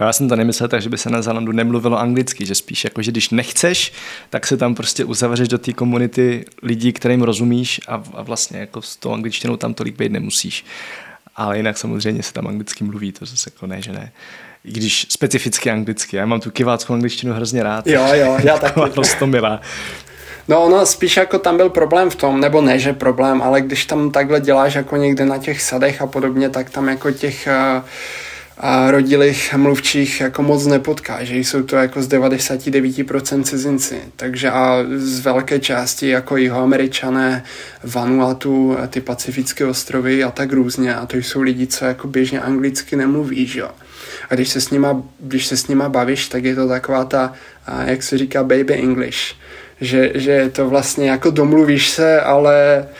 [0.00, 3.02] Já jsem to nemyslel tak, že by se na Zelandu nemluvilo anglicky, že spíš jako,
[3.02, 3.92] že když nechceš,
[4.30, 8.82] tak se tam prostě uzavřeš do té komunity lidí, kterým rozumíš a, a vlastně jako
[8.82, 10.64] s tou angličtinou tam tolik být nemusíš.
[11.36, 14.12] Ale jinak samozřejmě se tam anglicky mluví, to zase jako ne, že ne.
[14.64, 16.16] I když specificky anglicky.
[16.16, 17.86] Já mám tu kiváckou angličtinu hrozně rád.
[17.86, 18.80] Jo, jo, já taky.
[19.26, 19.60] milá.
[20.48, 23.86] No ono spíš jako tam byl problém v tom, nebo ne, že problém, ale když
[23.86, 27.84] tam takhle děláš jako někde na těch sadech a podobně, tak tam jako těch uh,
[28.62, 34.00] a rodilých mluvčích jako moc nepotká, že jsou to jako z 99% cizinci.
[34.16, 37.44] Takže a z velké části jako jihoameričané,
[37.84, 40.94] Vanuatu, ty pacifické ostrovy a tak různě.
[40.94, 43.70] A to jsou lidi, co jako běžně anglicky nemluví, že jo.
[44.30, 47.32] A když se, s nima, když se s nima bavíš, tak je to taková ta,
[47.84, 49.34] jak se říká, baby English.
[49.80, 52.96] Že, že to vlastně jako domluvíš se, ale uh,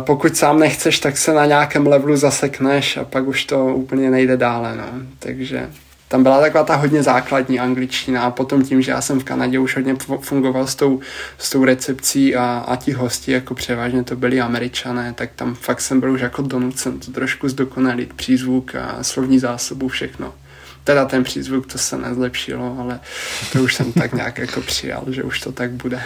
[0.00, 4.36] pokud sám nechceš, tak se na nějakém levelu zasekneš a pak už to úplně nejde
[4.36, 4.84] dále, no.
[5.18, 5.70] Takže
[6.10, 9.58] tam byla taková ta hodně základní angličtina a potom tím, že já jsem v Kanadě
[9.58, 11.00] už hodně fungoval s tou,
[11.38, 15.80] s tou recepcí a, a ti hosti, jako převážně to byli američané, tak tam fakt
[15.80, 20.34] jsem byl už jako donucen to trošku zdokonalit, přízvuk a slovní zásobu, všechno.
[20.84, 23.00] Teda ten přízvuk to se nezlepšilo, ale
[23.52, 26.02] to už jsem tak nějak jako přijal, že už to tak bude.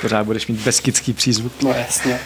[0.00, 1.52] Pořád budeš mít beskický přízvuk.
[1.62, 2.20] No jasně.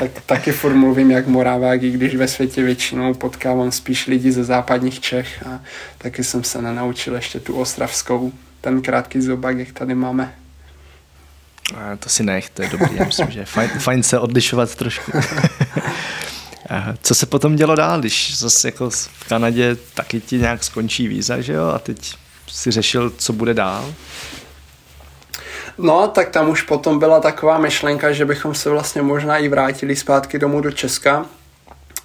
[0.00, 4.44] Tak, taky furt mluvím jak Moravák, i když ve světě většinou potkávám spíš lidi ze
[4.44, 5.60] západních Čech a
[5.98, 10.34] taky jsem se nenaučil ještě tu ostravskou, ten krátký zobák, jak tady máme.
[11.76, 15.12] A to si nech, to je dobrý, já myslím, že fajn, fajn se odlišovat trošku.
[17.02, 21.40] Co se potom dělo dál, když zase jako v Kanadě taky ti nějak skončí víza,
[21.40, 21.68] že jo?
[21.68, 22.14] A teď
[22.48, 23.94] si řešil, co bude dál?
[25.78, 29.96] No, tak tam už potom byla taková myšlenka, že bychom se vlastně možná i vrátili
[29.96, 31.26] zpátky domů do Česka.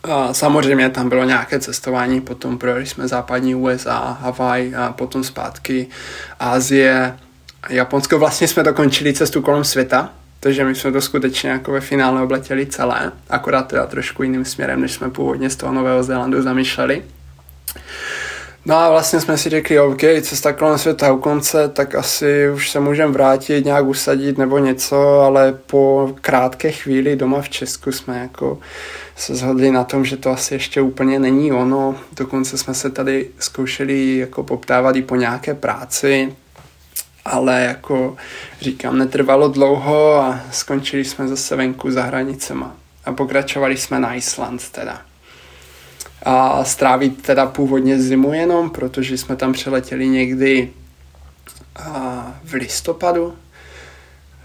[0.03, 5.87] A samozřejmě tam bylo nějaké cestování, potom projeli jsme západní USA, Havaj a potom zpátky
[6.39, 7.19] Ázie,
[7.69, 8.19] Japonsko.
[8.19, 12.65] Vlastně jsme dokončili cestu kolem světa, takže my jsme to skutečně jako ve finále obletěli
[12.65, 17.03] celé, akorát teda trošku jiným směrem, než jsme původně z toho Nového Zélandu zamýšleli.
[18.65, 22.71] No a vlastně jsme si řekli, OK, cesta kolem světa u konce, tak asi už
[22.71, 28.19] se můžeme vrátit, nějak usadit nebo něco, ale po krátké chvíli doma v Česku jsme
[28.19, 28.59] jako
[29.15, 31.95] se shodli na tom, že to asi ještě úplně není ono.
[32.15, 36.35] Dokonce jsme se tady zkoušeli jako poptávat i po nějaké práci,
[37.27, 38.17] ale jako
[38.61, 42.75] říkám, netrvalo dlouho a skončili jsme zase venku za hranicema.
[43.05, 45.01] A pokračovali jsme na Island teda.
[46.23, 50.69] A strávit teda původně zimu jenom, protože jsme tam přeletěli někdy
[52.43, 53.35] v listopadu.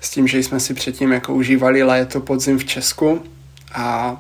[0.01, 3.23] S tím, že jsme si předtím jako užívali léto, podzim v Česku.
[3.75, 4.17] A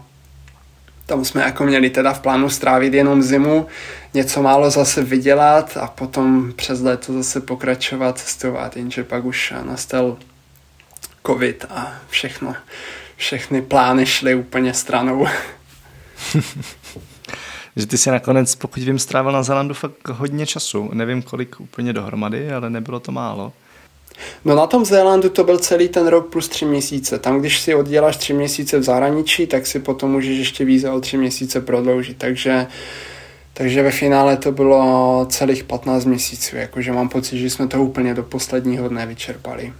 [1.06, 3.66] tam jsme jako měli teda v plánu strávit jenom zimu,
[4.14, 10.16] něco málo zase vydělat a potom přes léto zase pokračovat cestovat, jenže pak už nastal
[11.26, 12.54] covid a všechno,
[13.16, 15.26] všechny plány šly úplně stranou.
[17.76, 20.90] že ty si nakonec, pokud vím, strávil na Zelandu fakt hodně času.
[20.92, 23.52] Nevím, kolik úplně dohromady, ale nebylo to málo.
[24.44, 27.18] No na tom Zélandu to byl celý ten rok plus tři měsíce.
[27.18, 31.00] Tam, když si odděláš tři měsíce v zahraničí, tak si potom můžeš ještě víza o
[31.00, 32.18] tři měsíce prodloužit.
[32.18, 32.66] Takže,
[33.54, 36.56] takže ve finále to bylo celých 15 měsíců.
[36.56, 39.72] Jakože mám pocit, že jsme to úplně do posledního dne vyčerpali.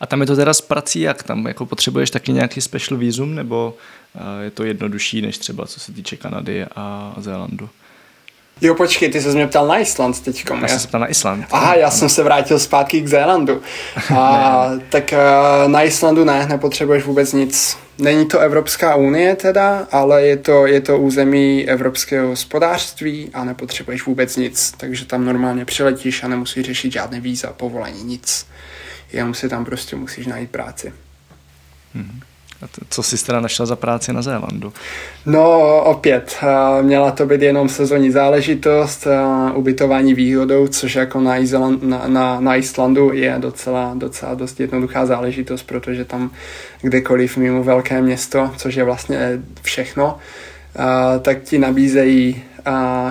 [0.00, 1.22] A tam je to teda s prací jak?
[1.22, 3.74] Tam jako potřebuješ taky nějaký special výzum, nebo
[4.40, 7.68] je to jednodušší než třeba co se týče Kanady a Zélandu?
[8.60, 10.44] Jo, počkej, ty se mě ptal na Island teď.
[10.62, 11.46] Já jsem se ptal na Island.
[11.50, 13.62] Aha, já jsem se vrátil zpátky k Zélandu.
[14.16, 15.14] A, tak
[15.66, 17.76] na Islandu ne, nepotřebuješ vůbec nic.
[17.98, 24.06] Není to Evropská unie teda, ale je to, je to území evropského hospodářství a nepotřebuješ
[24.06, 24.74] vůbec nic.
[24.76, 28.46] Takže tam normálně přiletíš a nemusíš řešit žádné víza, povolení, nic.
[29.12, 30.92] Jenom si tam prostě musíš najít práci.
[31.94, 32.20] Hmm.
[32.88, 34.72] Co jsi teda našla za práci na Zélandu?
[35.26, 36.36] No opět,
[36.82, 39.06] měla to být jenom sezónní záležitost,
[39.54, 45.06] ubytování výhodou, což jako na, Island, na, na, na Islandu je docela, docela dost jednoduchá
[45.06, 46.30] záležitost, protože tam
[46.80, 50.18] kdekoliv mimo velké město, což je vlastně všechno,
[51.22, 52.42] tak ti nabízejí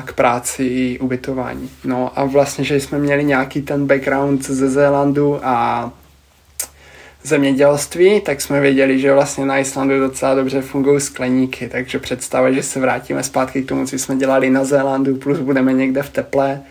[0.05, 1.69] k práci i ubytování.
[1.83, 5.91] No a vlastně, že jsme měli nějaký ten background ze Zélandu a
[7.25, 12.63] zemědělství, tak jsme věděli, že vlastně na Islandu docela dobře fungují skleníky, takže představa, že
[12.63, 16.61] se vrátíme zpátky k tomu, co jsme dělali na Zélandu, plus budeme někde v teple,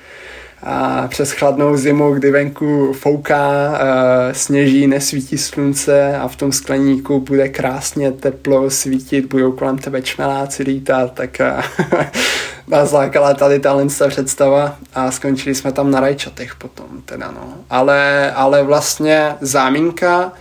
[0.67, 3.79] a přes chladnou zimu, kdy venku fouká,
[4.33, 10.63] sněží, nesvítí slunce a v tom skleníku bude krásně teplo svítit, budou kolem tebe čmeláci
[10.63, 11.39] lítat, tak
[12.69, 17.55] nás lákala tady tahle představa a skončili jsme tam na rajčatech potom teda no.
[17.71, 20.33] Ale, ale vlastně záminka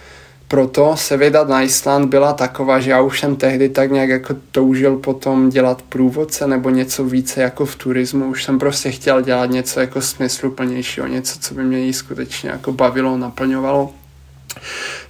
[0.54, 4.36] proto se vydat na Island byla taková, že já už jsem tehdy tak nějak jako
[4.52, 8.26] toužil potom dělat průvodce nebo něco více jako v turismu.
[8.26, 13.18] Už jsem prostě chtěl dělat něco jako smysluplnějšího, něco, co by mě skutečně jako bavilo,
[13.18, 13.94] naplňovalo.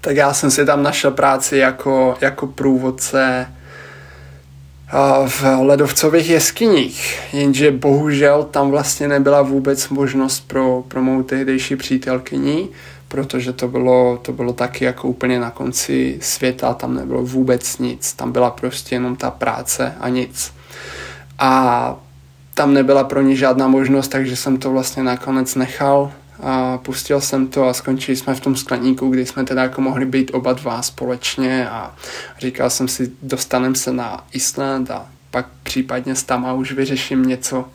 [0.02, 3.48] Tak já jsem si tam našel práci jako, jako průvodce
[5.28, 12.70] v ledovcových jeskyních, jenže bohužel tam vlastně nebyla vůbec možnost pro, pro mou tehdejší přítelkyni,
[13.14, 18.14] protože to bylo, to bylo taky jako úplně na konci světa, tam nebylo vůbec nic,
[18.14, 20.54] tam byla prostě jenom ta práce a nic.
[21.40, 21.96] A
[22.54, 26.12] tam nebyla pro ní žádná možnost, takže jsem to vlastně nakonec nechal
[26.44, 30.06] a pustil jsem to a skončili jsme v tom skleníku, kdy jsme teda jako mohli
[30.06, 31.96] být oba dva společně a
[32.40, 37.26] říkal jsem si, dostanem se na Island a pak případně s tam a už vyřeším
[37.26, 37.66] něco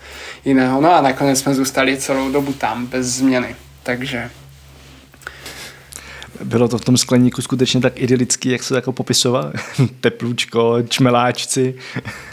[0.44, 0.80] jiného.
[0.80, 3.56] No a nakonec jsme zůstali celou dobu tam, bez změny.
[3.82, 4.30] Takže
[6.44, 9.52] bylo to v tom skleníku skutečně tak idylický, jak se to jako popisoval?
[10.00, 11.74] Teplůčko, čmeláčci.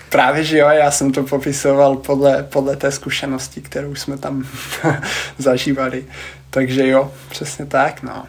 [0.10, 4.48] Právě, že jo, já jsem to popisoval podle, podle té zkušenosti, kterou jsme tam
[5.38, 6.06] zažívali.
[6.50, 8.24] Takže jo, přesně tak, no.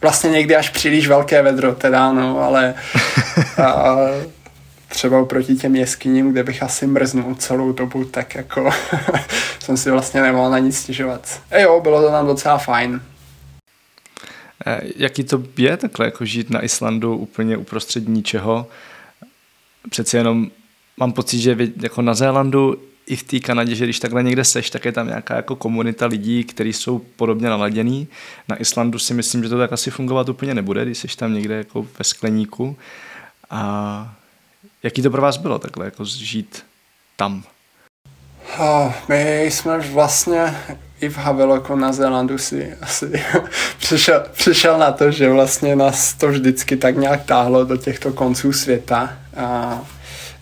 [0.00, 2.74] Vlastně někdy až příliš velké vedro teda, no, ale
[3.64, 3.96] a,
[4.88, 8.70] třeba oproti těm jeskyním, kde bych asi mrznul celou dobu, tak jako
[9.58, 11.40] jsem si vlastně nemohl na nic stěžovat.
[11.50, 13.00] E jo, bylo to tam docela fajn.
[14.66, 18.66] Eh, jaký to je takhle, jako žít na Islandu úplně uprostřed ničeho?
[19.90, 20.50] Přeci jenom
[20.96, 24.70] mám pocit, že jako na Zélandu i v té Kanadě, že když takhle někde seš,
[24.70, 28.08] tak je tam nějaká jako komunita lidí, kteří jsou podobně naladěný.
[28.48, 31.54] Na Islandu si myslím, že to tak asi fungovat úplně nebude, když seš tam někde
[31.54, 32.76] jako ve skleníku.
[33.50, 34.14] A
[34.82, 36.64] jaký to pro vás bylo takhle, jako žít
[37.16, 37.44] tam?
[39.08, 40.56] My jsme vlastně
[41.02, 43.12] i v Haveloku na Zélandu si asi
[43.78, 48.52] přišel, přišel na to, že vlastně nás to vždycky tak nějak táhlo do těchto konců
[48.52, 49.12] světa.
[49.36, 49.80] A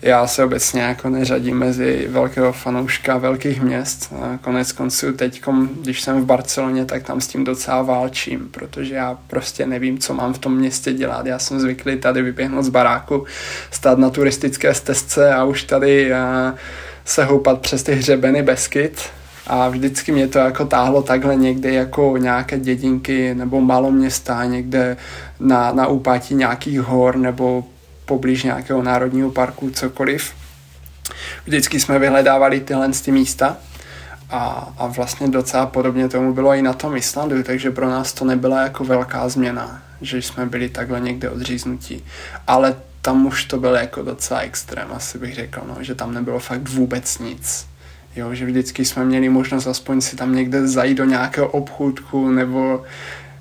[0.01, 4.13] já se obecně jako neřadím mezi velkého fanouška velkých měst.
[4.41, 5.41] Konec konců teď,
[5.81, 10.13] když jsem v Barceloně, tak tam s tím docela válčím, protože já prostě nevím, co
[10.13, 11.25] mám v tom městě dělat.
[11.25, 13.25] Já jsem zvyklý tady vyběhnout z baráku,
[13.71, 16.11] stát na turistické stezce a už tady
[17.05, 19.01] se houpat přes ty hřebeny Beskyt
[19.47, 24.97] a vždycky mě to jako táhlo takhle někde jako nějaké dědinky nebo maloměsta někde
[25.39, 27.63] na, na úpatí nějakých hor nebo
[28.05, 30.33] poblíž nějakého národního parku, cokoliv.
[31.45, 33.57] Vždycky jsme vyhledávali tyhle ty místa
[34.29, 38.25] a, a vlastně docela podobně tomu bylo i na tom Islandu, takže pro nás to
[38.25, 42.05] nebyla jako velká změna, že jsme byli takhle někde odříznutí.
[42.47, 46.39] Ale tam už to bylo jako docela extrém, asi bych řekl, no, že tam nebylo
[46.39, 47.70] fakt vůbec nic.
[48.15, 52.83] Jo, že vždycky jsme měli možnost aspoň si tam někde zajít do nějakého obchůdku nebo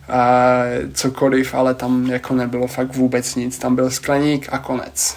[0.08, 0.62] a
[0.94, 3.58] cokoliv, ale tam jako nebylo fakt vůbec nic.
[3.58, 5.16] Tam byl skleník a konec.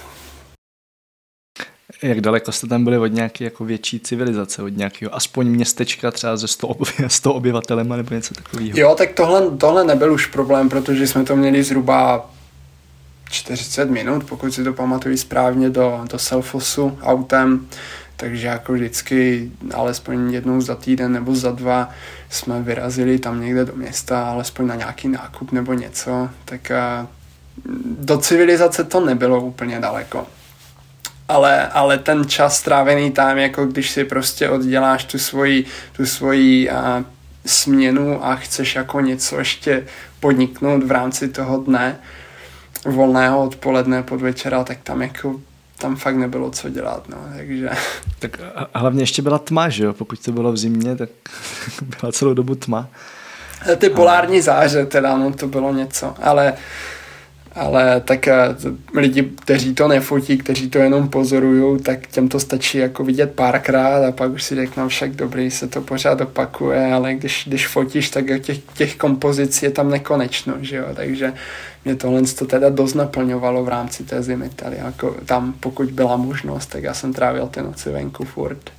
[2.01, 6.37] Jak daleko jste tam byli od nějaké jako větší civilizace, od nějakého aspoň městečka třeba
[6.37, 6.75] ze 100,
[7.07, 8.79] 100 obyvatelem nebo něco takového?
[8.79, 12.29] Jo, tak tohle, tohle nebyl už problém, protože jsme to měli zhruba
[13.29, 17.67] 40 minut, pokud si to pamatuju správně, do, do Selfosu autem
[18.23, 21.89] takže jako vždycky alespoň jednou za týden nebo za dva
[22.29, 26.71] jsme vyrazili tam někde do města, alespoň na nějaký nákup nebo něco, tak
[27.99, 30.27] do civilizace to nebylo úplně daleko.
[31.27, 36.69] Ale, ale ten čas strávený tam, jako když si prostě odděláš tu svoji, tu svoji
[36.69, 37.05] a,
[37.45, 39.86] směnu a chceš jako něco ještě
[40.19, 41.99] podniknout v rámci toho dne,
[42.86, 45.39] volného odpoledne, podvečera, tak tam jako
[45.77, 47.69] tam fakt nebylo co dělat, no, takže...
[48.19, 48.38] Tak
[48.73, 49.93] a hlavně ještě byla tma, že jo?
[49.93, 51.09] Pokud to bylo v zimě, tak
[52.01, 52.89] byla celou dobu tma.
[53.77, 56.53] Ty polární záře teda, no to bylo něco, ale
[57.55, 58.55] ale tak eh,
[58.95, 64.07] lidi, kteří to nefotí, kteří to jenom pozorují, tak těm to stačí jako vidět párkrát
[64.07, 68.09] a pak už si řeknou však dobrý, se to pořád opakuje, ale když, když fotíš,
[68.09, 71.33] tak těch, těch kompozic je tam nekonečno, že jo, takže
[71.85, 76.17] mě tohle to teda dost naplňovalo v rámci té zimy tady, jako tam pokud byla
[76.17, 78.71] možnost, tak já jsem trávil ty noci venku furt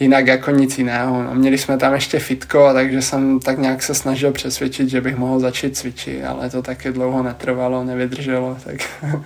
[0.00, 1.22] jinak jako nic jiného.
[1.22, 5.16] No, měli jsme tam ještě fitko, takže jsem tak nějak se snažil přesvědčit, že bych
[5.16, 8.58] mohl začít cvičit, ale to taky dlouho netrvalo, nevydrželo.
[8.64, 8.76] Tak.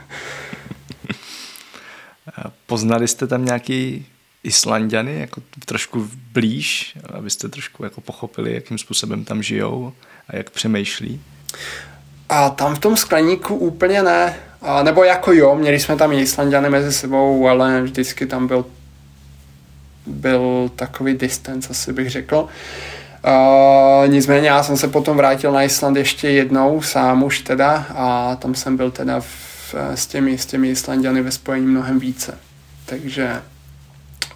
[2.66, 4.06] Poznali jste tam nějaký
[4.42, 9.92] Islandiany jako trošku blíž, abyste trošku jako pochopili, jakým způsobem tam žijou
[10.28, 11.20] a jak přemýšlí?
[12.28, 14.37] A tam v tom skleníku úplně ne.
[14.62, 18.64] A nebo jako jo, měli jsme tam Islandiany mezi sebou, ale vždycky tam byl
[20.06, 22.48] byl takový distance, asi bych řekl.
[23.26, 28.36] Uh, nicméně já jsem se potom vrátil na Island ještě jednou, sám už teda, a
[28.36, 32.38] tam jsem byl teda v, s, těmi, s těmi Islandiany ve spojení mnohem více.
[32.86, 33.42] Takže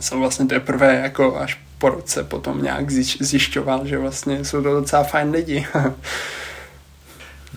[0.00, 5.02] jsem vlastně teprve jako až po roce potom nějak zjišťoval, že vlastně jsou to docela
[5.02, 5.66] fajn lidi.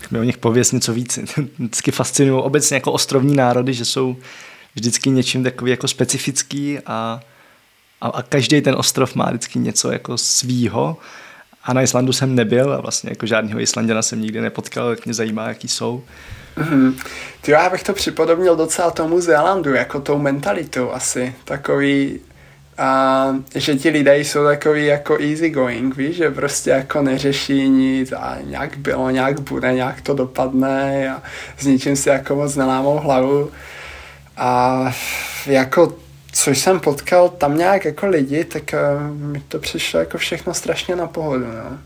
[0.02, 1.20] tak mi o nich pověs něco víc.
[1.58, 4.16] Vždycky fascinují obecně jako ostrovní národy, že jsou
[4.76, 7.20] vždycky něčím takový jako specifický a
[8.02, 10.98] a, a každý ten ostrov má vždycky něco jako svýho
[11.64, 15.14] a na Islandu jsem nebyl a vlastně jako žádného Islanděna jsem nikdy nepotkal, tak mě
[15.14, 16.04] zajímá, jaký jsou.
[16.58, 16.94] Mm-hmm.
[17.42, 21.36] Ty já bych to připodobnil docela tomu Zélandu, jako tou mentalitou asi.
[21.46, 22.20] Takový,
[22.78, 28.12] a, že ti lidé jsou takový jako easy going, víš, že prostě jako neřeší nic
[28.12, 31.22] a nějak bylo, nějak bude, nějak to dopadne a
[31.58, 33.52] s ničím si jako moc nelámou hlavu.
[34.38, 34.92] A
[35.46, 35.96] jako
[36.32, 40.96] což jsem potkal tam nějak jako lidi, tak uh, mi to přišlo jako všechno strašně
[40.96, 41.46] na pohodu.
[41.46, 41.80] No.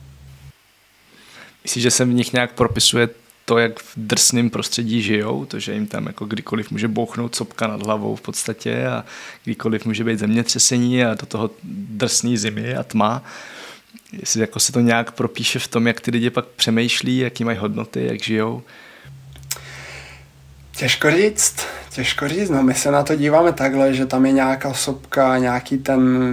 [1.64, 3.10] Myslíš, že se v nich nějak propisuje
[3.46, 7.68] to, jak v drsném prostředí žijou, to, že jim tam jako kdykoliv může bouchnout sopka
[7.68, 9.06] nad hlavou v podstatě a
[9.44, 13.24] kdykoliv může být zemětřesení a do toho drsný zimy a tma.
[14.14, 17.58] Jestli jako se to nějak propíše v tom, jak ty lidi pak přemýšlí, jaký mají
[17.58, 18.64] hodnoty, jak žijou.
[20.78, 21.56] Těžko říct,
[21.90, 25.78] těžko říct, no my se na to díváme takhle, že tam je nějaká sopka, nějaký
[25.78, 26.30] ten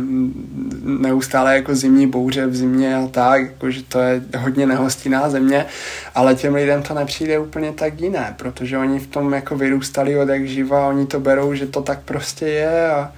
[0.85, 5.67] neustále jako zimní bouře v zimě a tak, jako že to je hodně nehostinná země,
[6.15, 10.29] ale těm lidem to nepřijde úplně tak jiné, protože oni v tom jako vyrůstali od
[10.29, 13.13] jak živa, oni to berou, že to tak prostě je a,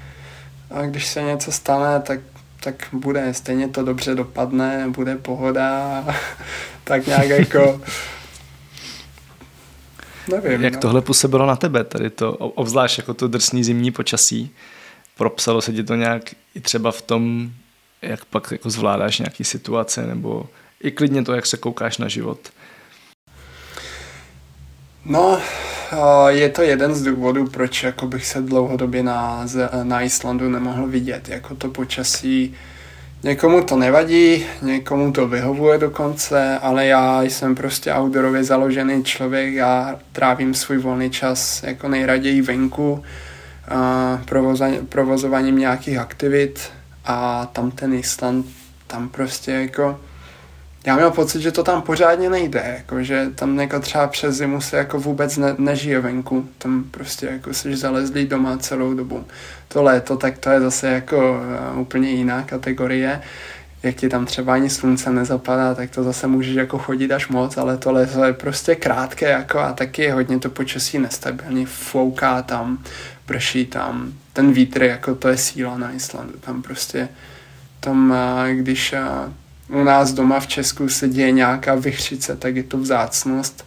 [0.71, 2.21] a když se něco stane, tak
[2.65, 6.05] tak bude, stejně to dobře dopadne, bude pohoda,
[6.85, 7.81] tak nějak jako
[10.29, 10.81] Nevím, Jak no.
[10.81, 14.51] tohle působilo na tebe, tady to, obzvlášť jako to drsný zimní počasí?
[15.17, 16.23] Propsalo se ti to nějak
[16.55, 17.51] i třeba v tom,
[18.03, 20.47] jak pak jako zvládáš nějaký situace, nebo
[20.81, 22.39] i klidně to, jak se koukáš na život?
[25.05, 25.41] No,
[26.29, 29.47] je to jeden z důvodů, proč jako bych se dlouhodobě na,
[29.83, 31.29] na Islandu nemohl vidět.
[31.29, 32.55] Jako to počasí,
[33.25, 39.99] někomu to nevadí, někomu to vyhovuje dokonce, ale já jsem prostě outdoorově založený člověk, já
[40.13, 43.03] trávím svůj volný čas jako nejraději venku,
[44.89, 46.71] provozováním nějakých aktivit
[47.05, 48.47] a tam ten Island,
[48.87, 50.01] tam prostě jako
[50.87, 54.61] já měl pocit, že to tam pořádně nejde, jako, že tam jako třeba přes zimu
[54.61, 59.25] se jako vůbec ne, nežije venku, tam prostě jako jsi zalezlý doma celou dobu.
[59.69, 61.41] To léto, tak to je zase jako
[61.73, 63.23] uh, úplně jiná kategorie,
[63.83, 67.57] jak ti tam třeba ani slunce nezapadá, tak to zase můžeš jako chodit až moc,
[67.57, 72.43] ale to léto je prostě krátké jako a taky je hodně to počasí nestabilní, fouká
[72.43, 72.79] tam,
[73.27, 77.09] prší tam, ten vítr jako to je síla na Islandu, tam prostě
[77.81, 79.33] tam, uh, když uh,
[79.75, 83.67] u nás doma v Česku se děje nějaká vychřice, tak je to vzácnost.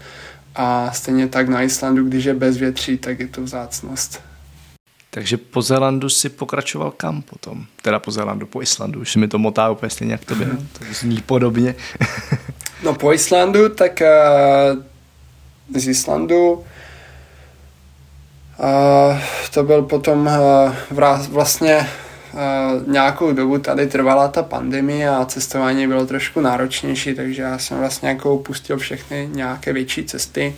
[0.55, 4.21] A stejně tak na Islandu, když je bezvětří, tak je to vzácnost.
[5.09, 7.65] Takže po Zélandu si pokračoval kam potom?
[7.81, 8.99] Teda po Zélandu, po Islandu.
[8.99, 10.45] Už mi to motá úplně stejně jak tobě.
[10.45, 10.67] Mm.
[10.79, 11.75] To zní podobně.
[12.83, 14.83] no po Islandu, tak uh,
[15.81, 16.63] z Islandu uh,
[19.53, 20.29] to byl potom
[20.91, 21.89] uh, vlastně
[22.87, 28.09] nějakou dobu tady trvala ta pandemie a cestování bylo trošku náročnější, takže já jsem vlastně
[28.09, 30.55] jako upustil všechny nějaké větší cesty.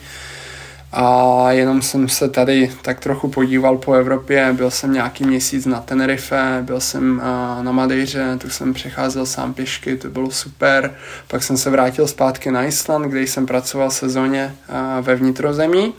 [0.91, 5.79] A jenom jsem se tady tak trochu podíval po Evropě, byl jsem nějaký měsíc na
[5.79, 7.21] Tenerife, byl jsem
[7.61, 10.95] na Madejře, tu jsem přecházel sám pěšky, to bylo super,
[11.27, 14.55] pak jsem se vrátil zpátky na Island, kde jsem pracoval sezóně
[15.01, 15.93] ve vnitrozemí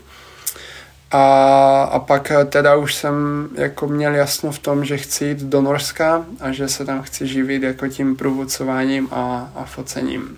[1.11, 5.61] a, a pak teda už jsem jako měl jasno v tom, že chci jít do
[5.61, 10.37] Norska a že se tam chci živit jako tím průvodcováním a, a focením.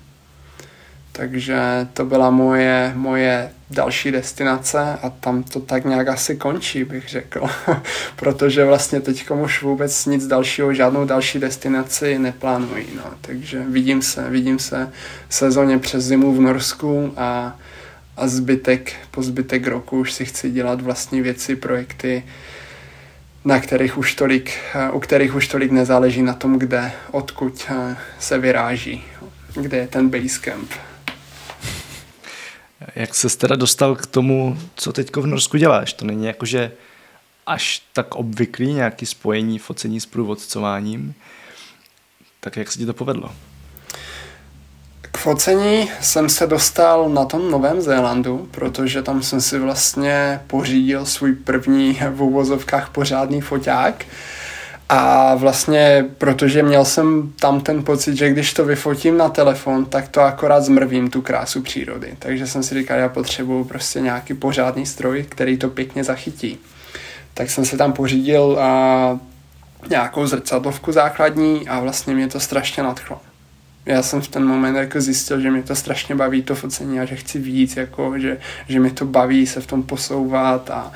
[1.15, 7.09] Takže to byla moje, moje další destinace a tam to tak nějak asi končí, bych
[7.09, 7.49] řekl.
[8.15, 12.87] Protože vlastně teď už vůbec nic dalšího, žádnou další destinaci neplánuji.
[12.95, 13.03] No.
[13.21, 14.91] Takže vidím se, vidím se
[15.29, 17.57] sezóně přes zimu v Norsku a
[18.17, 22.23] a zbytek, po zbytek roku už si chci dělat vlastní věci, projekty,
[23.45, 24.51] na kterých už tolik,
[24.91, 29.03] u kterých už tolik nezáleží na tom, kde, odkud eh, se vyráží,
[29.55, 30.71] kde je ten basecamp.
[32.95, 35.93] Jak se teda dostal k tomu, co teď v Norsku děláš?
[35.93, 36.71] To není jako, že
[37.45, 41.13] až tak obvyklý nějaký spojení focení s průvodcováním.
[42.39, 43.35] Tak jak se ti to povedlo?
[45.17, 51.35] Focení jsem se dostal na tom Novém Zélandu, protože tam jsem si vlastně pořídil svůj
[51.35, 54.05] první v uvozovkách pořádný foťák.
[54.89, 60.07] A vlastně, protože měl jsem tam ten pocit, že když to vyfotím na telefon, tak
[60.07, 62.15] to akorát zmrvím tu krásu přírody.
[62.19, 66.57] Takže jsem si říkal, já potřebuju prostě nějaký pořádný stroj, který to pěkně zachytí.
[67.33, 69.19] Tak jsem si tam pořídil a,
[69.89, 73.32] nějakou zrcadlovku základní a vlastně mě to strašně nadchlo
[73.85, 77.05] já jsem v ten moment jako zjistil, že mě to strašně baví to focení a
[77.05, 80.91] že chci víc, jako, že, že mi to baví se v tom posouvat a,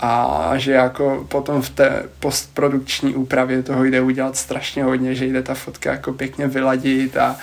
[0.00, 5.42] a že jako potom v té postprodukční úpravě toho jde udělat strašně hodně, že jde
[5.42, 7.36] ta fotka jako pěkně vyladit a,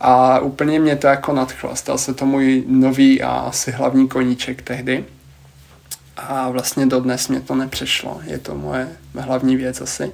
[0.00, 1.76] a úplně mě to jako nadchlo.
[1.76, 5.04] Stal se to můj nový a asi hlavní koníček tehdy.
[6.16, 8.20] A vlastně dodnes mě to nepřešlo.
[8.24, 10.04] Je to moje hlavní věc asi.
[10.04, 10.10] Uh,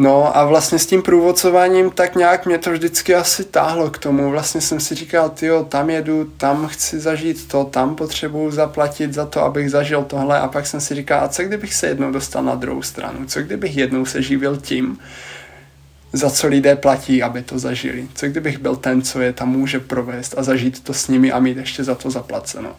[0.00, 4.30] No a vlastně s tím průvodcováním tak nějak mě to vždycky asi táhlo k tomu.
[4.30, 9.26] Vlastně jsem si říkal, jo, tam jedu, tam chci zažít to, tam potřebuju zaplatit za
[9.26, 12.42] to, abych zažil tohle a pak jsem si říkal, a co kdybych se jednou dostal
[12.42, 13.26] na druhou stranu?
[13.26, 14.98] Co kdybych jednou se živil tím,
[16.12, 18.08] za co lidé platí, aby to zažili?
[18.14, 21.38] Co kdybych byl ten, co je tam může provést a zažít to s nimi a
[21.38, 22.76] mít ještě za to zaplaceno?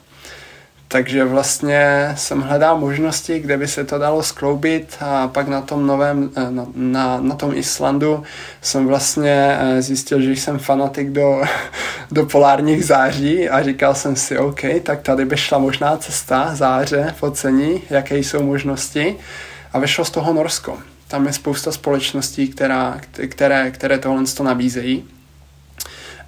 [0.92, 5.88] Takže vlastně jsem hledal možnosti, kde by se to dalo skloubit a pak na tom
[5.88, 8.24] novém, eh, na, na, na tom Islandu
[8.62, 11.42] jsem vlastně eh, zjistil, že jsem fanatik do,
[12.12, 17.14] do polárních září a říkal jsem si, OK, tak tady by šla možná cesta, záře,
[17.18, 19.16] focení, jaké jsou možnosti
[19.74, 20.78] a vyšlo z toho Norsko.
[21.08, 25.19] Tam je spousta společností, která, které, které tohle to nabízejí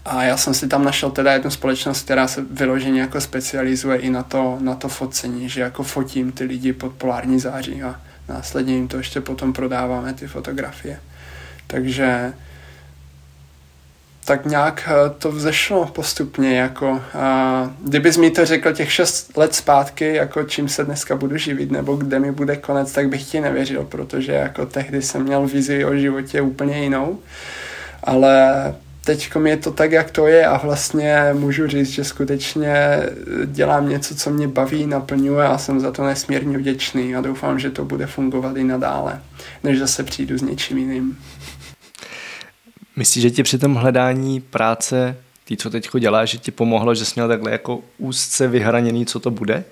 [0.05, 4.09] a já jsem si tam našel teda jednu společnost, která se vyloženě jako specializuje i
[4.09, 8.75] na to, na to focení, že jako fotím ty lidi pod polární září a následně
[8.75, 10.99] jim to ještě potom prodáváme, ty fotografie.
[11.67, 12.33] Takže
[14.25, 19.55] tak nějak eh, to vzešlo postupně, jako a kdybys mi to řekl těch šest let
[19.55, 23.41] zpátky, jako čím se dneska budu živit, nebo kde mi bude konec, tak bych ti
[23.41, 27.19] nevěřil, protože jako tehdy jsem měl vizi o životě úplně jinou,
[28.03, 32.75] ale teď je to tak, jak to je a vlastně můžu říct, že skutečně
[33.45, 37.69] dělám něco, co mě baví, naplňuje a jsem za to nesmírně vděčný a doufám, že
[37.69, 39.21] to bude fungovat i nadále,
[39.63, 41.17] než zase přijdu s něčím jiným.
[42.95, 47.05] Myslíš, že ti při tom hledání práce, ty, co teď děláš, že ti pomohlo, že
[47.05, 49.63] jsi měl takhle jako úzce vyhraněný, co to bude?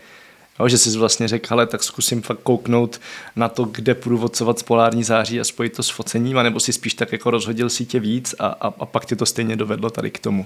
[0.60, 3.01] Jo, že jsi vlastně řekl, ale tak zkusím fakt kouknout
[3.36, 6.93] na to, kde průvodcovat z polární září a spojit to s focením, anebo si spíš
[6.93, 10.20] tak jako rozhodil sítě víc a, a, a pak tě to stejně dovedlo tady k
[10.20, 10.45] tomu.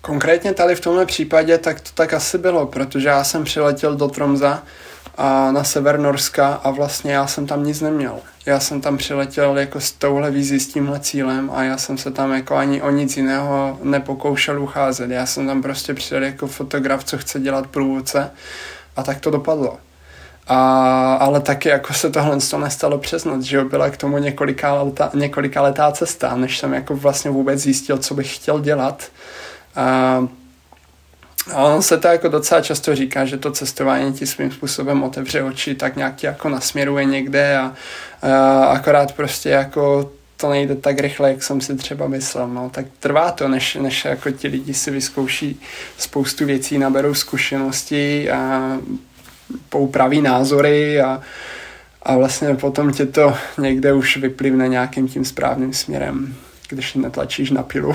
[0.00, 4.08] Konkrétně tady v tomhle případě tak to tak asi bylo, protože já jsem přiletěl do
[4.08, 4.62] Tromza
[5.16, 8.20] a na sever Norska a vlastně já jsem tam nic neměl.
[8.46, 12.10] Já jsem tam přiletěl jako s touhle vízí, s tímhle cílem a já jsem se
[12.10, 15.10] tam jako ani o nic jiného nepokoušel ucházet.
[15.10, 18.30] Já jsem tam prostě přijel jako fotograf, co chce dělat průvodce
[19.00, 19.78] a tak to dopadlo.
[20.46, 24.18] A, ale taky jako se tohle to nestalo přes noc, že jo, byla k tomu
[24.18, 29.04] několika, leta, několika letá cesta, než jsem jako vlastně vůbec zjistil, co bych chtěl dělat.
[29.76, 30.26] A,
[31.52, 35.42] a on se to jako docela často říká, že to cestování ti svým způsobem otevře
[35.42, 37.72] oči, tak nějak ti jako nasměruje někde a,
[38.22, 40.10] a akorát prostě jako
[40.40, 42.48] to nejde tak rychle, jak jsem si třeba myslel.
[42.48, 45.60] No, tak trvá to, než, než jako ti lidi si vyzkouší
[45.98, 48.78] spoustu věcí, naberou zkušenosti a
[49.68, 51.22] poupraví názory a,
[52.02, 56.34] a vlastně potom tě to někde už vyplivne nějakým tím správným směrem,
[56.68, 57.94] když netlačíš na pilu.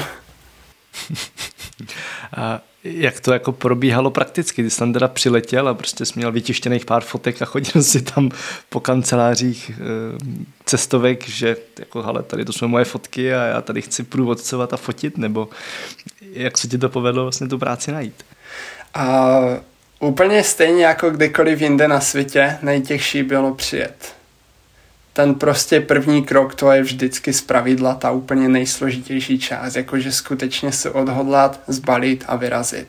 [2.86, 4.70] jak to jako probíhalo prakticky?
[4.70, 8.32] Jsi tam teda přiletěl a prostě jsi měl vytištěných pár fotek a chodil si tam
[8.70, 13.82] po kancelářích eh, cestovek, že jako hele, tady to jsou moje fotky a já tady
[13.82, 15.50] chci průvodcovat a fotit, nebo
[16.34, 18.26] jak se ti to povedlo vlastně tu práci najít?
[18.94, 19.40] A
[20.00, 24.15] úplně stejně jako kdekoliv jinde na světě, nejtěžší bylo přijet
[25.16, 30.72] ten prostě první krok, to je vždycky z pravidla ta úplně nejsložitější část, jakože skutečně
[30.72, 32.88] se odhodlat, zbalit a vyrazit.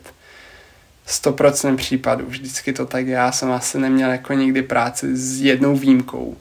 [1.07, 6.37] 100% případů, vždycky to tak, já jsem asi neměl jako nikdy práci s jednou výjimkou.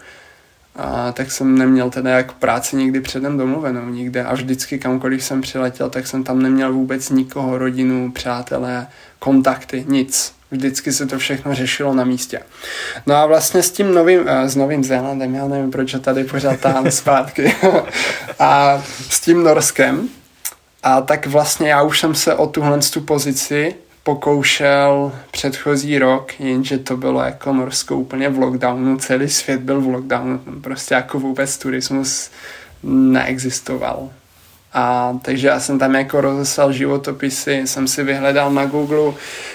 [0.78, 5.40] A tak jsem neměl teda jako práci nikdy předem domluvenou nikde a vždycky kamkoliv jsem
[5.40, 8.86] přiletěl, tak jsem tam neměl vůbec nikoho, rodinu, přátelé,
[9.18, 12.40] kontakty, nic vždycky se to všechno řešilo na místě.
[13.06, 16.24] No a vlastně s tím novým, eh, s novým Zélandem, já nevím, proč ho tady
[16.24, 17.54] pořád tahám zpátky,
[18.38, 20.08] a s tím Norskem,
[20.82, 23.74] a tak vlastně já už jsem se o tuhle tu pozici
[24.06, 29.88] pokoušel předchozí rok, jenže to bylo jako Norsko úplně v lockdownu, celý svět byl v
[29.88, 32.30] lockdownu, prostě jako vůbec turismus
[32.82, 34.10] neexistoval.
[34.72, 39.12] A takže já jsem tam jako rozeslal životopisy, jsem si vyhledal na Google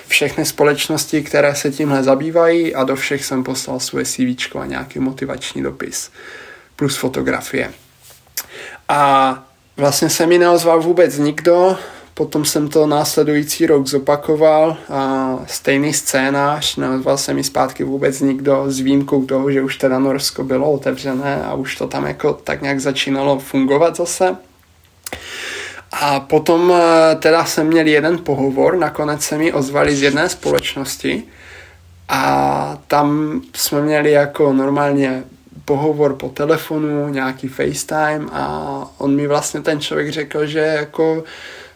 [0.08, 4.99] všechny společnosti, které se tímhle zabývají a do všech jsem poslal svoje CV a nějaký
[4.99, 6.12] motivační dopis
[6.76, 7.72] plus fotografie.
[8.89, 9.43] A
[9.78, 11.78] vlastně se mi neozval vůbec nikdo,
[12.14, 18.64] potom jsem to následující rok zopakoval a stejný scénář, neozval se mi zpátky vůbec nikdo
[18.68, 22.62] s výjimkou toho, že už teda Norsko bylo otevřené a už to tam jako tak
[22.62, 24.38] nějak začínalo fungovat zase.
[25.91, 31.24] A potom eh, teda jsem měl jeden pohovor, nakonec se mi ozvali z jedné společnosti
[32.09, 35.24] a tam jsme měli jako normálně
[35.66, 41.24] pohovor po telefonu, nějaký FaceTime a on mi vlastně ten člověk řekl, že jako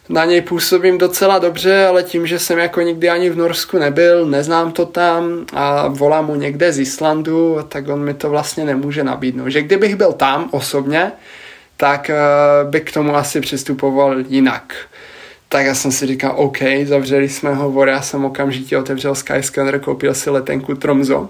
[0.08, 4.26] na něj působím docela dobře, ale tím, že jsem jako nikdy ani v Norsku nebyl,
[4.26, 9.04] neznám to tam a volám mu někde z Islandu, tak on mi to vlastně nemůže
[9.04, 9.48] nabídnout.
[9.48, 11.12] Že kdybych byl tam osobně,
[11.76, 14.74] tak uh, by k tomu asi přistupoval jinak.
[15.48, 20.14] Tak já jsem si říkal, OK, zavřeli jsme hovor, já jsem okamžitě otevřel Skyscanner, koupil
[20.14, 21.28] si letenku Tromzo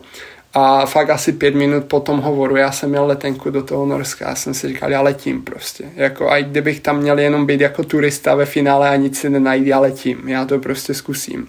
[0.59, 4.28] a fakt asi pět minut po tom hovoru já jsem měl letenku do toho Norska.
[4.28, 5.84] Já jsem si říkal, já letím prostě.
[5.96, 9.66] Jako, a kdybych tam měl jenom být jako turista ve finále a nic si nenajít,
[9.66, 10.28] já letím.
[10.28, 11.46] Já to prostě zkusím.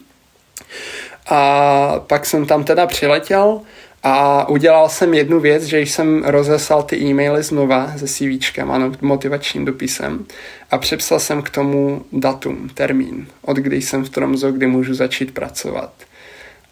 [1.27, 3.61] A pak jsem tam teda přiletěl
[4.03, 9.65] a udělal jsem jednu věc, že jsem rozeslal ty e-maily znova se CVčkem a motivačním
[9.65, 10.25] dopisem
[10.71, 15.33] a přepsal jsem k tomu datum, termín, od kdy jsem v Tromzo, kdy můžu začít
[15.33, 15.93] pracovat.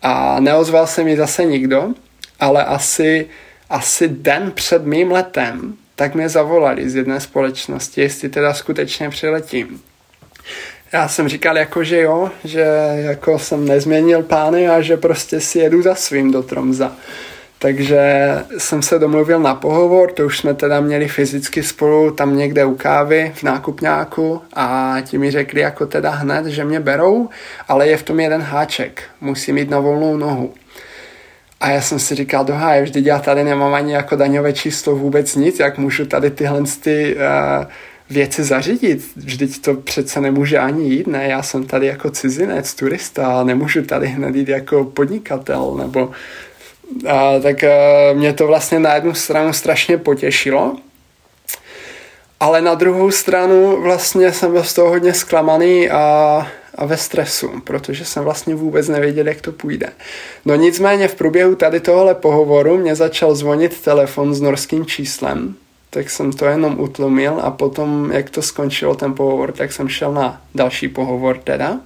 [0.01, 1.93] A neozval se mi zase nikdo,
[2.39, 3.27] ale asi,
[3.69, 9.81] asi den před mým letem tak mě zavolali z jedné společnosti, jestli teda skutečně přiletím.
[10.93, 12.65] Já jsem říkal jako, že jo, že
[12.95, 16.91] jako jsem nezměnil plány a že prostě si jedu za svým do Tromza.
[17.59, 22.65] Takže jsem se domluvil na pohovor, to už jsme teda měli fyzicky spolu tam někde
[22.65, 27.29] u kávy v nákupňáku a ti mi řekli jako teda hned, že mě berou,
[27.67, 30.53] ale je v tom jeden háček, musí mít na volnou nohu.
[31.65, 35.35] A já jsem si říkal, dohá, vždyť já tady nemám ani jako daňové číslo vůbec
[35.35, 37.65] nic, jak můžu tady tyhle ty, uh,
[38.09, 39.05] věci zařídit.
[39.15, 41.27] Vždyť to přece nemůže ani jít, ne?
[41.27, 46.11] Já jsem tady jako cizinec, turista, nemůžu tady hned jít jako podnikatel, nebo
[47.07, 47.69] a, tak a,
[48.13, 50.75] mě to vlastně na jednu stranu strašně potěšilo,
[52.39, 57.61] ale na druhou stranu vlastně jsem byl z toho hodně zklamaný a, a ve stresu,
[57.63, 59.89] protože jsem vlastně vůbec nevěděl, jak to půjde.
[60.45, 65.55] No nicméně v průběhu tady tohohle pohovoru mě začal zvonit telefon s norským číslem,
[65.89, 70.13] tak jsem to jenom utlumil a potom, jak to skončilo ten pohovor, tak jsem šel
[70.13, 71.79] na další pohovor teda.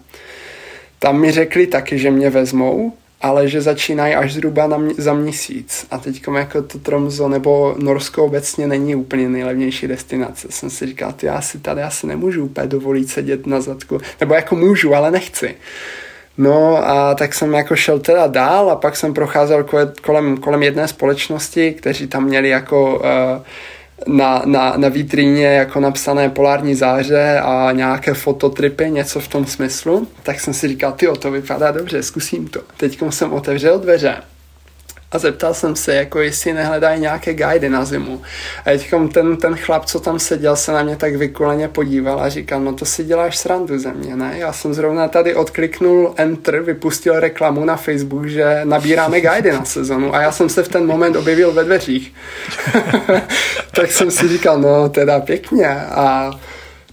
[0.99, 5.13] Tam mi řekli taky, že mě vezmou, ale že začínají až zhruba na mě, za
[5.13, 5.87] měsíc.
[5.91, 10.47] A teď jako to Tromso nebo Norsko obecně není úplně nejlevnější destinace.
[10.51, 13.97] Jsem si říkal, ty já si tady asi nemůžu úplně dovolit sedět na zadku.
[14.19, 15.55] Nebo jako můžu, ale nechci.
[16.37, 19.65] No a tak jsem jako šel teda dál a pak jsem procházel
[20.01, 23.43] kolem, kolem jedné společnosti, kteří tam měli jako uh,
[24.07, 30.07] na, na, na vitríně jako napsané polární záře a nějaké fototripy, něco v tom smyslu,
[30.23, 32.61] tak jsem si říkal, ty to vypadá dobře, zkusím to.
[32.77, 34.15] Teď jsem otevřel dveře
[35.11, 38.21] a zeptal jsem se, jako jestli nehledají nějaké guidy na zimu.
[38.65, 42.29] A teď ten, ten chlap, co tam seděl, se na mě tak vykuleně podíval a
[42.29, 44.33] říkal, no to si děláš srandu ze mě, ne?
[44.37, 50.15] Já jsem zrovna tady odkliknul Enter, vypustil reklamu na Facebook, že nabíráme guidy na sezonu
[50.15, 52.13] a já jsem se v ten moment objevil ve dveřích.
[53.75, 56.31] tak jsem si říkal, no teda pěkně a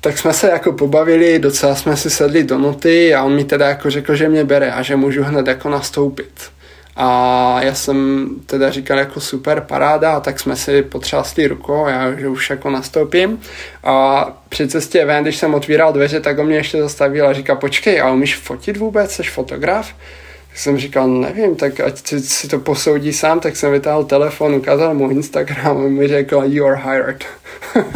[0.00, 3.68] tak jsme se jako pobavili, docela jsme si sedli do noty a on mi teda
[3.68, 6.55] jako řekl, že mě bere a že můžu hned jako nastoupit.
[6.97, 12.12] A já jsem teda říkal jako super paráda, a tak jsme si potřásli rukou, já
[12.12, 13.40] že už jako nastoupím.
[13.84, 17.55] A při cestě ven, když jsem otvíral dveře, tak on mě ještě zastavil a říká,
[17.55, 19.94] počkej, a umíš fotit vůbec, jsi fotograf?
[20.49, 24.55] Tak jsem říkal, nevím, tak ať si, si to posoudí sám, tak jsem vytáhl telefon,
[24.55, 27.24] ukázal mu Instagram a mi řekl, you are hired.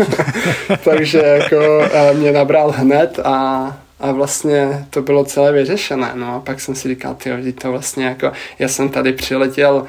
[0.84, 6.12] Takže jako mě nabral hned a a vlastně to bylo celé vyřešené.
[6.14, 9.86] No a pak jsem si říkal, ty to vlastně jako, já jsem tady přiletěl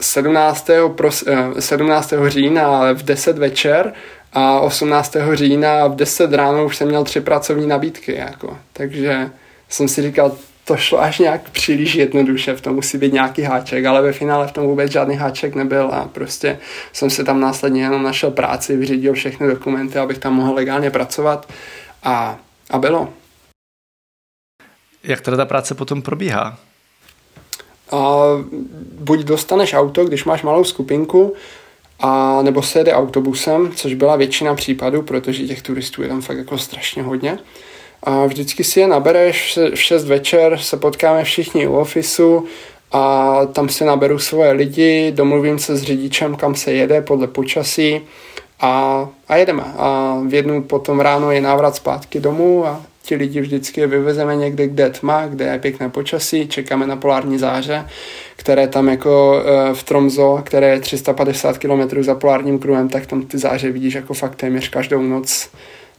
[0.00, 0.70] 17.
[0.96, 1.24] Pros,
[1.58, 2.12] 17.
[2.12, 3.92] Eh, října v 10 večer
[4.32, 5.16] a 18.
[5.32, 8.14] října v 10 ráno už jsem měl tři pracovní nabídky.
[8.14, 8.58] Jako.
[8.72, 9.30] Takže
[9.68, 10.32] jsem si říkal,
[10.64, 14.46] to šlo až nějak příliš jednoduše, v tom musí být nějaký háček, ale ve finále
[14.46, 16.58] v tom vůbec žádný háček nebyl a prostě
[16.92, 21.48] jsem si tam následně jenom našel práci, vyřídil všechny dokumenty, abych tam mohl legálně pracovat
[22.02, 22.38] a,
[22.70, 23.08] a bylo.
[25.04, 26.58] Jak teda ta práce potom probíhá?
[27.90, 28.22] A
[28.98, 31.34] buď dostaneš auto, když máš malou skupinku,
[32.00, 36.38] a nebo se jede autobusem, což byla většina případů, protože těch turistů je tam fakt
[36.38, 37.38] jako strašně hodně.
[38.02, 42.46] A vždycky si je nabereš, v 6 večer se potkáme všichni u ofisu
[42.92, 48.00] a tam si naberu svoje lidi, domluvím se s řidičem, kam se jede podle počasí
[48.60, 49.64] a, a jedeme.
[49.76, 54.68] A v jednu potom ráno je návrat zpátky domů a ti lidi vždycky vyvezeme někde,
[54.68, 57.86] kde je tma, kde je pěkné počasí, čekáme na polární záře,
[58.36, 63.22] které tam jako eh, v Tromzo, které je 350 km za polárním kruhem, tak tam
[63.22, 65.50] ty záře vidíš jako fakt téměř každou noc.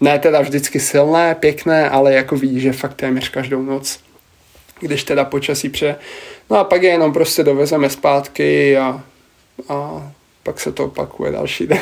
[0.01, 3.99] Ne teda vždycky silné, pěkné, ale jako vidíš, že fakt téměř každou noc.
[4.79, 5.95] Když teda počasí pře.
[6.49, 9.03] No a pak je jenom prostě dovezeme zpátky a,
[9.69, 10.11] a
[10.43, 11.79] pak se to opakuje další den.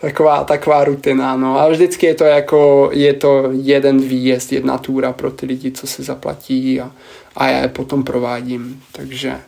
[0.00, 1.60] taková, taková rutina, no.
[1.60, 5.86] A vždycky je to jako, je to jeden výjezd, jedna túra pro ty lidi, co
[5.86, 6.90] se zaplatí a,
[7.36, 8.82] a já je potom provádím.
[8.92, 9.40] Takže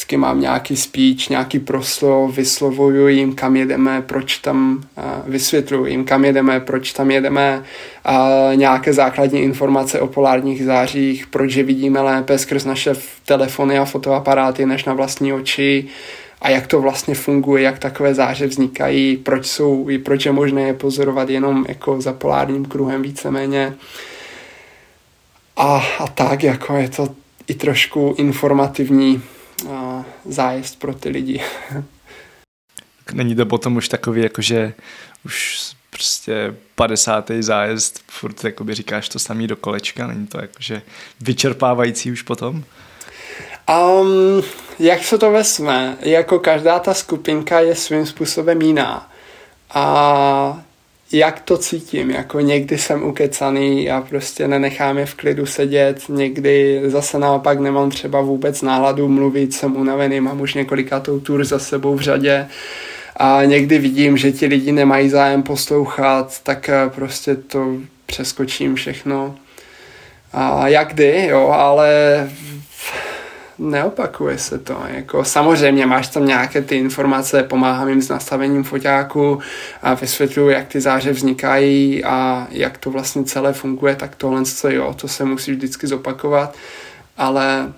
[0.00, 4.82] vždycky mám nějaký speech, nějaký proslov, vyslovuju jim, kam jedeme, proč tam,
[5.26, 7.64] vysvětluju jim, kam jedeme, proč tam jedeme,
[8.04, 12.92] a nějaké základní informace o polárních zářích, proč je vidíme lépe skrz naše
[13.26, 15.88] telefony a fotoaparáty než na vlastní oči,
[16.40, 20.74] a jak to vlastně funguje, jak takové záře vznikají, proč jsou, proč je možné je
[20.74, 23.74] pozorovat jenom jako za polárním kruhem víceméně.
[25.56, 27.14] A, a tak, jako je to
[27.46, 29.22] i trošku informativní
[29.70, 31.42] a, zájezd pro ty lidi.
[33.12, 34.72] Není to potom už takový, jakože
[35.24, 35.60] už
[35.90, 37.30] prostě 50.
[37.40, 40.82] zájezd, furt jakoby říkáš to samý do kolečka, není to jakože
[41.20, 42.64] vyčerpávající už potom?
[43.70, 44.42] Um,
[44.78, 45.96] jak se to vezme?
[46.00, 49.10] Jako každá ta skupinka je svým způsobem jiná.
[49.74, 50.62] A
[51.12, 56.82] jak to cítím, jako někdy jsem ukecaný a prostě nenechám je v klidu sedět, někdy
[56.86, 61.94] zase naopak nemám třeba vůbec náladu mluvit, jsem unavený, mám už několikátou tur za sebou
[61.94, 62.46] v řadě
[63.16, 69.36] a někdy vidím, že ti lidi nemají zájem poslouchat, tak eh, prostě to přeskočím všechno.
[70.32, 71.90] A jak kdy, jo, ale
[73.60, 74.82] neopakuje se to.
[74.88, 79.38] Jako, samozřejmě máš tam nějaké ty informace, pomáhám jim s nastavením foťáku
[79.82, 84.70] a vysvětluji, jak ty záře vznikají a jak to vlastně celé funguje, tak tohle co
[84.70, 86.56] jo, to se musí vždycky zopakovat,
[87.16, 87.72] ale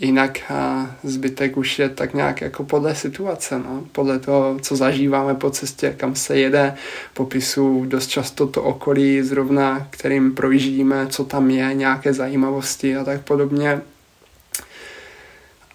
[0.00, 3.84] jinak a zbytek už je tak nějak jako podle situace, no.
[3.92, 6.74] podle toho, co zažíváme po cestě, kam se jede,
[7.14, 13.20] popisu dost často to okolí zrovna, kterým projíždíme, co tam je, nějaké zajímavosti a tak
[13.20, 13.80] podobně.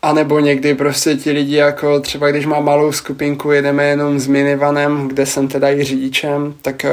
[0.02, 4.28] A nebo někdy prostě ti lidi, jako třeba když mám malou skupinku, jedeme jenom s
[4.28, 6.86] minivanem, kde jsem teda i řidičem, tak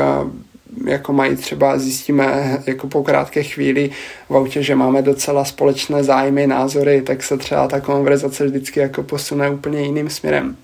[0.86, 3.90] jako mají třeba, zjistíme jako po krátké chvíli
[4.28, 9.02] v autě, že máme docela společné zájmy, názory, tak se třeba ta konverzace vždycky jako
[9.02, 10.56] posune úplně jiným směrem.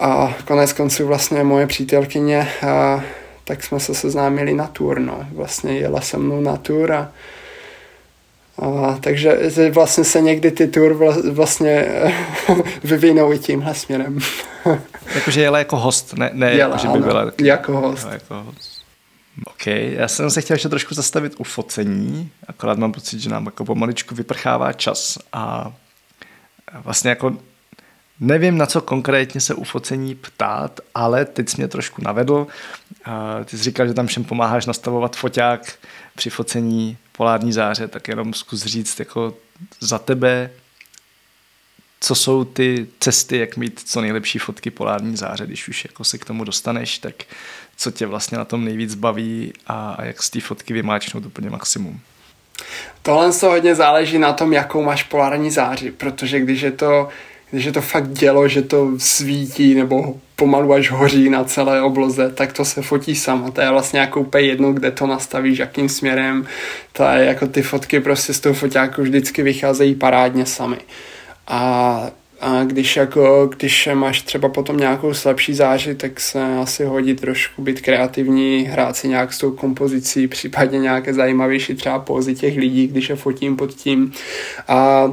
[0.00, 3.04] A konec konců vlastně moje přítelkyně, a,
[3.44, 5.26] tak jsme se seznámili na tour, no.
[5.32, 7.12] Vlastně jela se mnou na tour a,
[8.58, 9.38] a takže
[9.70, 11.86] vlastně se někdy ty tour vlastně
[12.84, 14.18] vyvinou i tímhle směrem.
[15.14, 17.24] Jakože jela jako host, ne, ne jela, že by byla...
[17.24, 18.08] Taky, jako host.
[18.10, 18.84] Jako host.
[19.46, 23.46] OK, já jsem se chtěl ještě trošku zastavit u focení, akorát mám pocit, že nám
[23.46, 25.72] jako pomaličku vyprchává čas a
[26.84, 27.36] vlastně jako
[28.20, 32.46] nevím, na co konkrétně se u focení ptát, ale teď jsi mě trošku navedl.
[33.44, 35.72] Ty jsi říkal, že tam všem pomáháš nastavovat foťák
[36.14, 39.34] při focení polární záře, tak jenom zkus říct jako
[39.80, 40.50] za tebe,
[42.00, 46.18] co jsou ty cesty, jak mít co nejlepší fotky polární záře, když už jako se
[46.18, 47.14] k tomu dostaneš, tak
[47.76, 52.00] co tě vlastně na tom nejvíc baví a, jak z té fotky vymáčknout úplně maximum.
[53.02, 57.08] Tohle se hodně záleží na tom, jakou máš polární záři, protože když je to,
[57.50, 62.30] když je to fakt dělo, že to svítí nebo pomalu až hoří na celé obloze,
[62.30, 63.50] tak to se fotí sama.
[63.50, 66.46] To je vlastně jako úplně jedno, kde to nastavíš, jakým směrem.
[66.92, 70.76] To je jako ty fotky prostě z toho foťáku vždycky vycházejí parádně sami.
[71.48, 77.14] A a když, jako, když máš třeba potom nějakou slabší záři, tak se asi hodí
[77.14, 82.56] trošku být kreativní, hrát si nějak s tou kompozicí, případně nějaké zajímavější třeba pózy těch
[82.56, 84.12] lidí, když je fotím pod tím.
[84.68, 85.10] A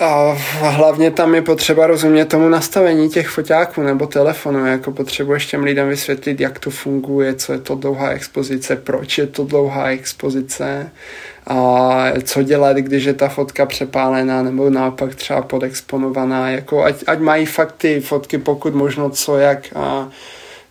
[0.00, 5.62] a hlavně tam je potřeba rozumět tomu nastavení těch foťáků nebo telefonu, jako potřebuješ těm
[5.62, 10.90] lidem vysvětlit, jak to funguje, co je to dlouhá expozice, proč je to dlouhá expozice,
[11.46, 17.18] a co dělat, když je ta fotka přepálená nebo naopak třeba podexponovaná, jako ať, ať
[17.18, 20.08] mají fakt ty fotky pokud možno co jak a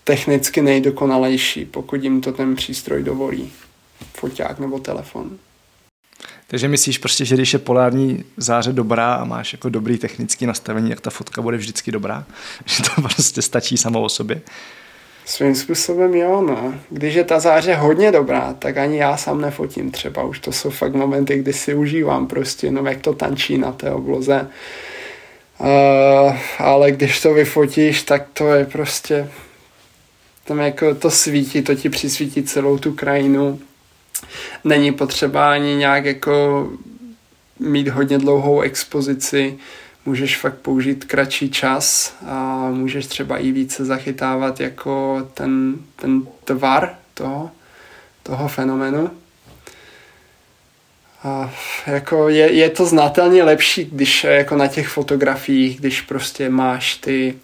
[0.04, 3.52] technicky nejdokonalejší, pokud jim to ten přístroj dovolí,
[4.14, 5.30] foťák nebo telefon.
[6.48, 10.90] Takže myslíš prostě, že když je polární záře dobrá a máš jako dobrý technický nastavení,
[10.90, 12.26] jak ta fotka bude vždycky dobrá?
[12.66, 14.42] Že to prostě stačí samo o sobě?
[15.26, 16.74] Svým způsobem jo, no.
[16.90, 20.24] Když je ta záře hodně dobrá, tak ani já sám nefotím třeba.
[20.24, 23.92] Už to jsou fakt momenty, kdy si užívám prostě, no jak to tančí na té
[23.92, 24.48] obloze.
[25.60, 29.30] Uh, ale když to vyfotíš, tak to je prostě
[30.46, 33.60] tam jako to svítí, to ti přisvítí celou tu krajinu.
[34.64, 36.70] Není potřeba ani nějak jako
[37.60, 39.58] mít hodně dlouhou expozici
[40.06, 46.96] můžeš fakt použít kratší čas a můžeš třeba i více zachytávat jako ten, ten tvar
[47.14, 47.52] toho,
[48.24, 49.12] toho fenomenu.
[51.24, 51.54] A
[51.88, 57.36] jako je, je to znatelně lepší, když jako na těch fotografiích, když prostě máš ty,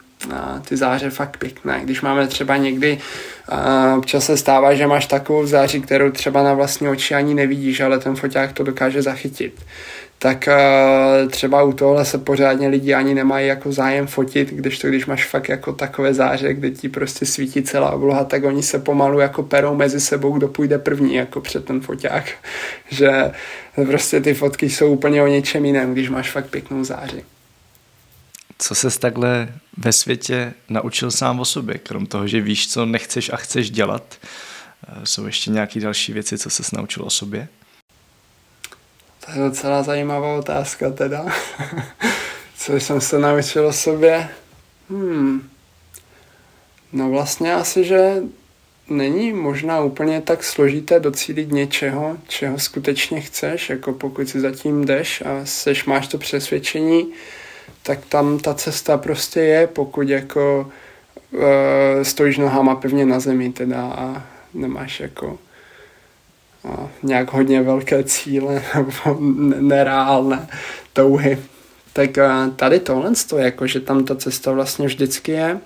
[0.67, 1.81] ty záře fakt pěkné.
[1.83, 2.97] Když máme třeba někdy,
[3.97, 7.99] občas se stává, že máš takovou záři, kterou třeba na vlastní oči ani nevidíš, ale
[7.99, 9.53] ten foťák to dokáže zachytit
[10.21, 10.49] tak
[11.29, 15.25] třeba u tohle se pořádně lidi ani nemají jako zájem fotit, když to když máš
[15.25, 19.43] fakt jako takové záře, kde ti prostě svítí celá obloha, tak oni se pomalu jako
[19.43, 22.31] perou mezi sebou, kdo půjde první jako před ten foťák,
[22.89, 23.31] že
[23.85, 27.23] prostě ty fotky jsou úplně o něčem jiném, když máš fakt pěknou záři.
[28.61, 33.29] Co ses takhle ve světě naučil sám o sobě, krom toho, že víš, co nechceš
[33.33, 34.17] a chceš dělat?
[34.87, 37.47] Eh, jsou ještě nějaké další věci, co ses naučil o sobě?
[39.25, 41.25] To je docela zajímavá otázka teda.
[42.57, 44.29] Co jsem se naučil o sobě?
[44.89, 45.49] Hmm.
[46.93, 48.15] No vlastně asi, že
[48.89, 55.21] není možná úplně tak složité docílit něčeho, čeho skutečně chceš, jako pokud si zatím jdeš
[55.21, 57.13] a seš, máš to přesvědčení,
[57.83, 60.71] tak tam ta cesta prostě je, pokud jako
[61.31, 61.41] uh,
[62.03, 64.23] stojíš nohama pevně na zemi teda a
[64.53, 65.39] nemáš jako
[66.63, 69.17] a nějak hodně velké cíle nebo
[69.59, 70.47] nereálné
[70.93, 71.37] touhy.
[71.93, 72.09] Tak
[72.55, 75.59] tady tohle je, jako že tam ta cesta vlastně vždycky je.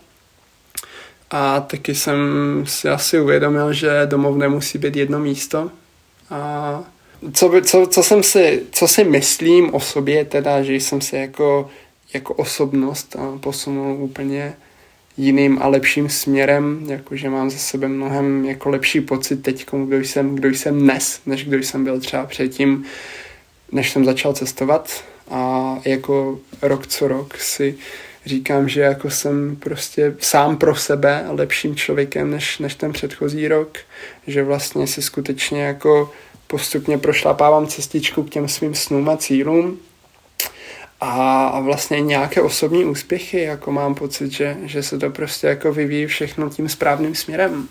[1.31, 2.17] A taky jsem
[2.67, 5.71] si asi uvědomil, že domov nemusí být jedno místo.
[6.29, 6.83] A
[7.33, 11.69] Co, co, co, jsem si, co si myslím o sobě, teda, že jsem se jako,
[12.15, 14.53] jako osobnost posunul úplně
[15.17, 20.35] jiným a lepším směrem, jakože mám za sebe mnohem jako lepší pocit teď, kdo jsem,
[20.35, 22.85] kdo jsem dnes, než kdo jsem byl třeba předtím,
[23.71, 25.03] než jsem začal cestovat.
[25.29, 27.75] A jako rok co rok si
[28.25, 33.77] říkám, že jako jsem prostě sám pro sebe lepším člověkem než, než ten předchozí rok,
[34.27, 36.11] že vlastně si skutečně jako
[36.47, 39.79] postupně prošlapávám cestičku k těm svým snům a cílům
[41.01, 45.73] a, a vlastně nějaké osobní úspěchy, jako mám pocit, že, že se to prostě jako
[45.73, 47.67] vyvíjí všechno tím správným směrem.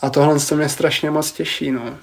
[0.00, 1.98] A tohle to mě strašně moc těší, no.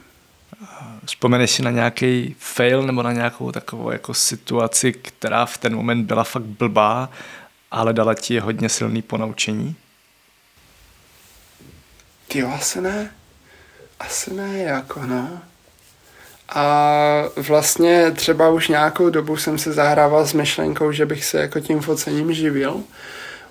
[1.06, 6.06] Vzpomeneš si na nějaký fail nebo na nějakou takovou jako situaci, která v ten moment
[6.06, 7.10] byla fakt blbá,
[7.72, 9.76] ale dala ti hodně silný ponaučení?
[12.28, 13.12] Ty asi ne.
[14.00, 15.42] Asi ne, jako no.
[16.56, 21.60] A vlastně třeba už nějakou dobu jsem se zahrával s myšlenkou, že bych se jako
[21.60, 22.84] tím focením živil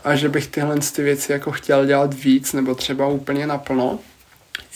[0.04, 3.98] a že bych tyhle ty věci jako chtěl dělat víc nebo třeba úplně naplno.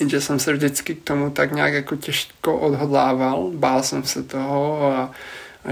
[0.01, 4.83] Jenže jsem se vždycky k tomu tak nějak jako těžko odhodlával, bál jsem se toho
[4.83, 5.11] a,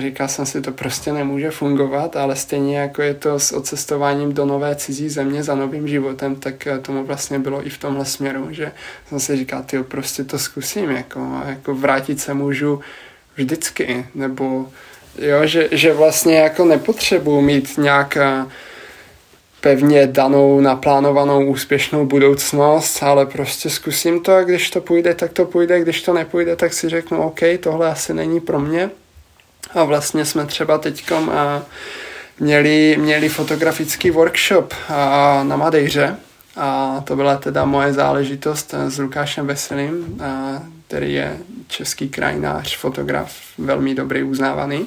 [0.00, 4.44] říkal jsem si, to prostě nemůže fungovat, ale stejně jako je to s odcestováním do
[4.46, 8.48] nové cizí země za novým životem, tak eh, tomu vlastně bylo i v tomhle směru,
[8.50, 8.72] že
[9.08, 12.80] jsem si říkal, ty prostě to zkusím, jako, jako vrátit se můžu
[13.36, 14.66] vždycky, nebo
[15.18, 18.48] jo, že, že vlastně jako nepotřebuji mít nějaká
[19.60, 25.44] pevně danou, naplánovanou úspěšnou budoucnost, ale prostě zkusím to a když to půjde, tak to
[25.44, 28.90] půjde, když to nepůjde, tak si řeknu, OK, tohle asi není pro mě.
[29.74, 31.62] A vlastně jsme třeba teďkom a
[32.40, 36.16] měli, měli fotografický workshop a, na Madejře
[36.56, 43.32] a to byla teda moje záležitost s Lukášem Veselým, a, který je český krajinář, fotograf,
[43.58, 44.86] velmi dobrý, uznávaný.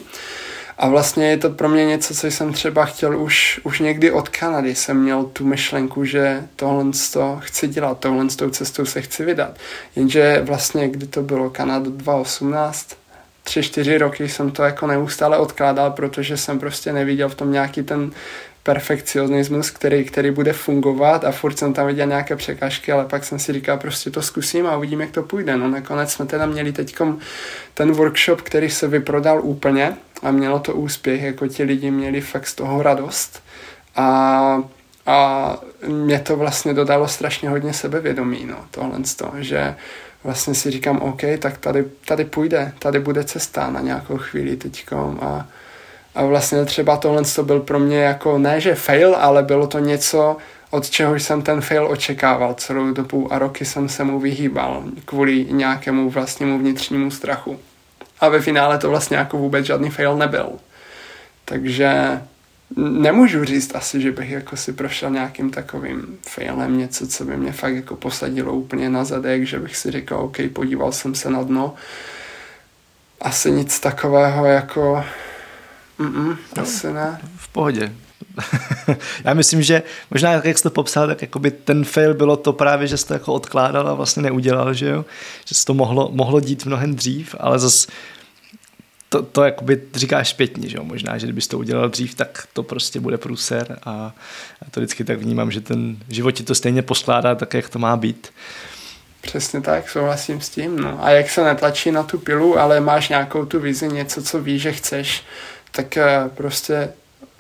[0.78, 4.30] A vlastně je to pro mě něco, co jsem třeba chtěl už, už někdy od
[4.30, 4.76] Kanady.
[4.76, 9.26] Jsem měl tu myšlenku, že tohle to chci dělat, tohle s tou cestou se chci
[9.26, 9.58] vydat.
[9.96, 12.98] Jenže vlastně, kdy to bylo Kanada 2018,
[13.48, 17.84] tři, čtyři roky jsem to jako neustále odkládal, protože jsem prostě neviděl v tom nějaký
[17.84, 18.12] ten
[18.64, 23.40] perfekcionismus, který, který bude fungovat a furt jsem tam viděl nějaké překážky, ale pak jsem
[23.40, 25.58] si říkal, prostě to zkusím a uvidím, jak to půjde.
[25.58, 26.96] No nakonec jsme teda měli teď
[27.74, 32.48] ten workshop, který se vyprodal úplně a mělo to úspěch, jako ti lidi měli fakt
[32.48, 33.44] z toho radost
[33.96, 34.64] a,
[35.06, 39.76] a mě to vlastně dodalo strašně hodně sebevědomí, no, tohle z toho, že
[40.28, 45.20] vlastně si říkám, OK, tak tady, tady půjde, tady bude cesta na nějakou chvíli teďkom
[45.22, 45.48] a,
[46.16, 49.80] a vlastně třeba tohle to byl pro mě jako ne, že fail, ale bylo to
[49.80, 50.38] něco,
[50.72, 55.46] od čeho jsem ten fail očekával celou dobu a roky jsem se mu vyhýbal kvůli
[55.52, 57.60] nějakému vlastnímu vnitřnímu strachu.
[58.20, 60.50] A ve finále to vlastně jako vůbec žádný fail nebyl.
[61.46, 62.22] Takže
[62.76, 67.52] nemůžu říct asi, že bych jako si prošel nějakým takovým failem, něco, co by mě
[67.52, 71.44] fakt jako posadilo úplně na zadek, že bych si říkal, OK, podíval jsem se na
[71.44, 71.76] dno.
[73.22, 75.04] Asi nic takového jako...
[76.00, 77.22] Mm-mm, no, asi ne.
[77.38, 77.94] V pohodě.
[79.24, 82.88] Já myslím, že možná jak jsi to popsal, tak jakoby ten fail bylo to právě,
[82.88, 85.06] že jsi to jako odkládal a vlastně neudělal, že jo?
[85.46, 87.88] Že se to mohlo, mohlo dít mnohem dřív, ale zase
[89.10, 90.84] to, to jakoby říkáš zpětně, že jo?
[90.84, 94.16] možná, že kdybys to udělal dřív, tak to prostě bude průser a
[94.72, 97.98] to vždycky tak vnímám, že ten život ti to stejně poskládá tak, jak to má
[97.98, 98.28] být.
[99.22, 100.80] Přesně tak, souhlasím s tím.
[100.80, 101.04] No.
[101.04, 104.62] A jak se netlačí na tu pilu, ale máš nějakou tu vizi, něco, co víš,
[104.62, 105.24] že chceš,
[105.72, 106.90] tak eh, prostě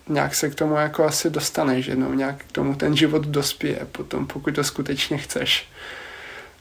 [0.09, 4.27] nějak se k tomu jako asi dostaneš jednou, nějak k tomu ten život dospěje potom,
[4.27, 5.67] pokud to skutečně chceš.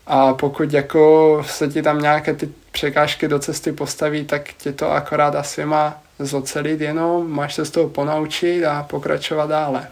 [0.07, 4.91] A pokud jako se ti tam nějaké ty překážky do cesty postaví, tak tě to
[4.91, 9.89] akorát asi má zocelit jenom, máš se z toho ponaučit a pokračovat dále.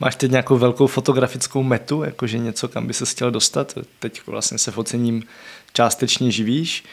[0.00, 3.74] Máš teď nějakou velkou fotografickou metu, jakože něco, kam by se chtěl dostat?
[3.98, 5.22] Teď vlastně se focením
[5.72, 6.84] částečně živíš,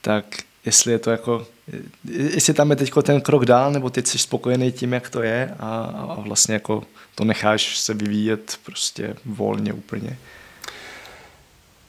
[0.00, 0.24] tak
[0.64, 1.46] jestli je to jako,
[2.04, 5.54] jestli tam je teď ten krok dál, nebo teď jsi spokojený tím, jak to je
[5.58, 6.82] a, a vlastně jako
[7.14, 10.16] to necháš se vyvíjet prostě volně úplně.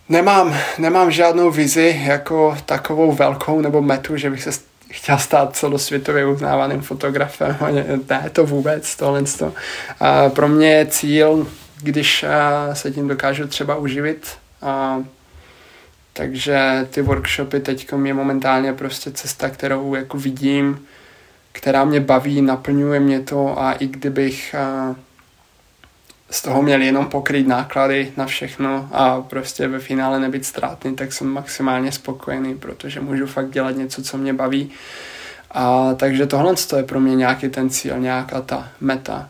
[0.09, 4.51] Nemám, nemám žádnou vizi jako takovou velkou nebo metu, že bych se
[4.91, 7.57] chtěl stát celosvětově uznávaným fotografem.
[8.09, 9.23] Ne, to vůbec, tohle.
[9.23, 9.53] To.
[9.99, 11.47] A pro mě je cíl,
[11.81, 12.25] když
[12.73, 14.27] se tím dokážu třeba uživit.
[14.61, 15.03] A,
[16.13, 20.85] takže ty workshopy teď je momentálně prostě cesta, kterou jako vidím,
[21.51, 24.55] která mě baví, naplňuje mě to a i kdybych
[26.33, 31.13] z toho měl jenom pokryt náklady na všechno a prostě ve finále nebyt ztrátný, tak
[31.13, 34.71] jsem maximálně spokojený, protože můžu fakt dělat něco, co mě baví.
[35.51, 39.29] A takže tohle je pro mě nějaký ten cíl, nějaká ta meta.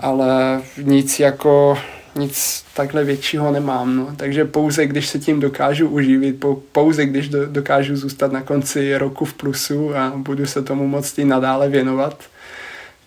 [0.00, 1.78] Ale nic jako
[2.14, 3.96] nic takhle většího nemám.
[3.96, 4.08] No.
[4.16, 9.24] Takže pouze když se tím dokážu uživit, pouze když do, dokážu zůstat na konci roku
[9.24, 12.24] v plusu a budu se tomu moct i nadále věnovat,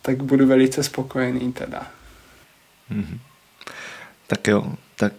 [0.01, 1.88] tak budu velice spokojený teda.
[2.91, 3.19] Mm-hmm.
[4.28, 4.65] Tak jo,
[4.95, 5.13] tak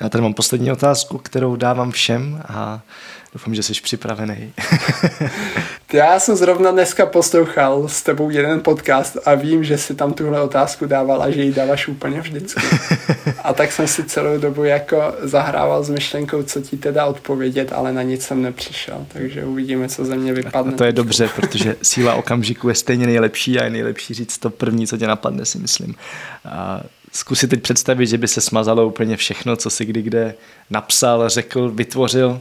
[0.00, 2.80] já tady mám poslední otázku, kterou dávám všem a
[3.32, 4.52] Doufám, že jsi připravený.
[5.92, 10.42] Já jsem zrovna dneska poslouchal s tebou jeden podcast a vím, že si tam tuhle
[10.42, 12.60] otázku dával a že ji dáváš úplně vždycky.
[13.44, 17.92] A tak jsem si celou dobu jako zahrával s myšlenkou, co ti teda odpovědět, ale
[17.92, 20.72] na nic jsem nepřišel, takže uvidíme, co ze mě vypadne.
[20.72, 24.50] A to je dobře, protože síla okamžiku je stejně nejlepší a je nejlepší říct to
[24.50, 25.94] první, co tě napadne, si myslím.
[26.44, 26.80] A
[27.18, 30.34] zkusit teď představit, že by se smazalo úplně všechno, co si kdy kde
[30.70, 32.40] napsal, řekl, vytvořil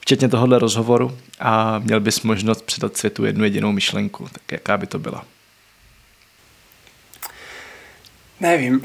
[0.00, 4.28] včetně tohohle rozhovoru a měl bys možnost předat světu jednu jedinou myšlenku.
[4.32, 5.24] Tak jaká by to byla?
[8.40, 8.82] Nevím.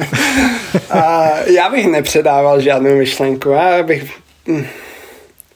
[0.90, 3.50] a já bych nepředával žádnou myšlenku.
[3.50, 4.20] Já bych...
[4.48, 4.66] Hm,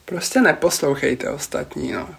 [0.05, 1.91] prostě neposlouchejte ostatní.
[1.91, 2.09] No.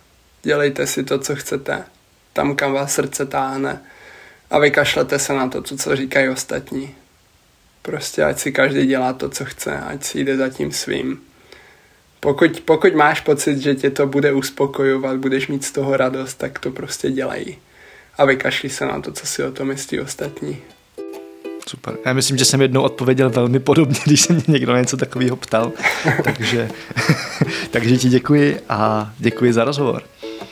[0.43, 1.85] Dělejte si to, co chcete.
[2.33, 3.81] Tam, kam vás srdce táhne.
[4.53, 6.95] A vykašlete se na to, co, co říkají ostatní.
[7.83, 9.79] Prostě ať si každý dělá to, co chce.
[9.79, 11.21] Ať si jde za tím svým
[12.25, 16.59] pokud, pokud máš pocit, že tě to bude uspokojovat, budeš mít z toho radost, tak
[16.59, 17.57] to prostě dělají.
[18.19, 20.57] A vykašli se na to, co si o tom myslí ostatní.
[21.69, 21.97] Super.
[22.07, 25.73] Já myslím, že jsem jednou odpověděl velmi podobně, když se mě někdo něco takového ptal.
[26.25, 26.69] takže,
[27.71, 30.03] takže ti děkuji a děkuji za rozhovor.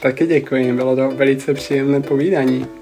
[0.02, 2.79] Taky děkuji, bylo to velice příjemné povídání.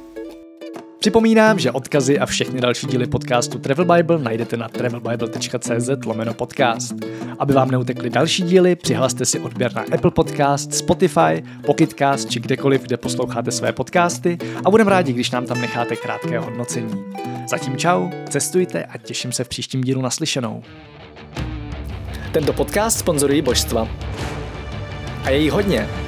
[1.01, 6.95] Připomínám, že odkazy a všechny další díly podcastu Travel Bible najdete na travelbible.cz lomeno podcast.
[7.39, 12.83] Aby vám neutekly další díly, přihlaste si odběr na Apple Podcast, Spotify, Pocketcast či kdekoliv,
[12.83, 17.05] kde posloucháte své podcasty a budeme rádi, když nám tam necháte krátké hodnocení.
[17.49, 20.63] Zatím čau, cestujte a těším se v příštím dílu naslyšenou.
[22.33, 23.89] Tento podcast sponzorují božstva.
[25.25, 26.08] A je jich hodně.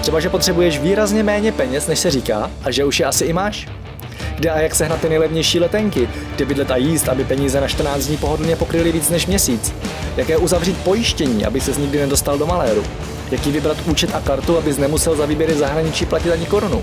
[0.00, 3.32] Třeba, že potřebuješ výrazně méně peněz, než se říká, a že už je asi i
[3.32, 3.68] máš?
[4.36, 6.08] Kde a jak sehnat ty nejlevnější letenky?
[6.36, 9.74] Kde bydlet a jíst, aby peníze na 14 dní pohodlně pokryly víc než měsíc?
[10.16, 12.84] Jaké uzavřít pojištění, aby se nikdy nedostal do maléru?
[13.30, 16.82] Jaký vybrat účet a kartu, abys nemusel za výběry zahraničí platit ani korunu?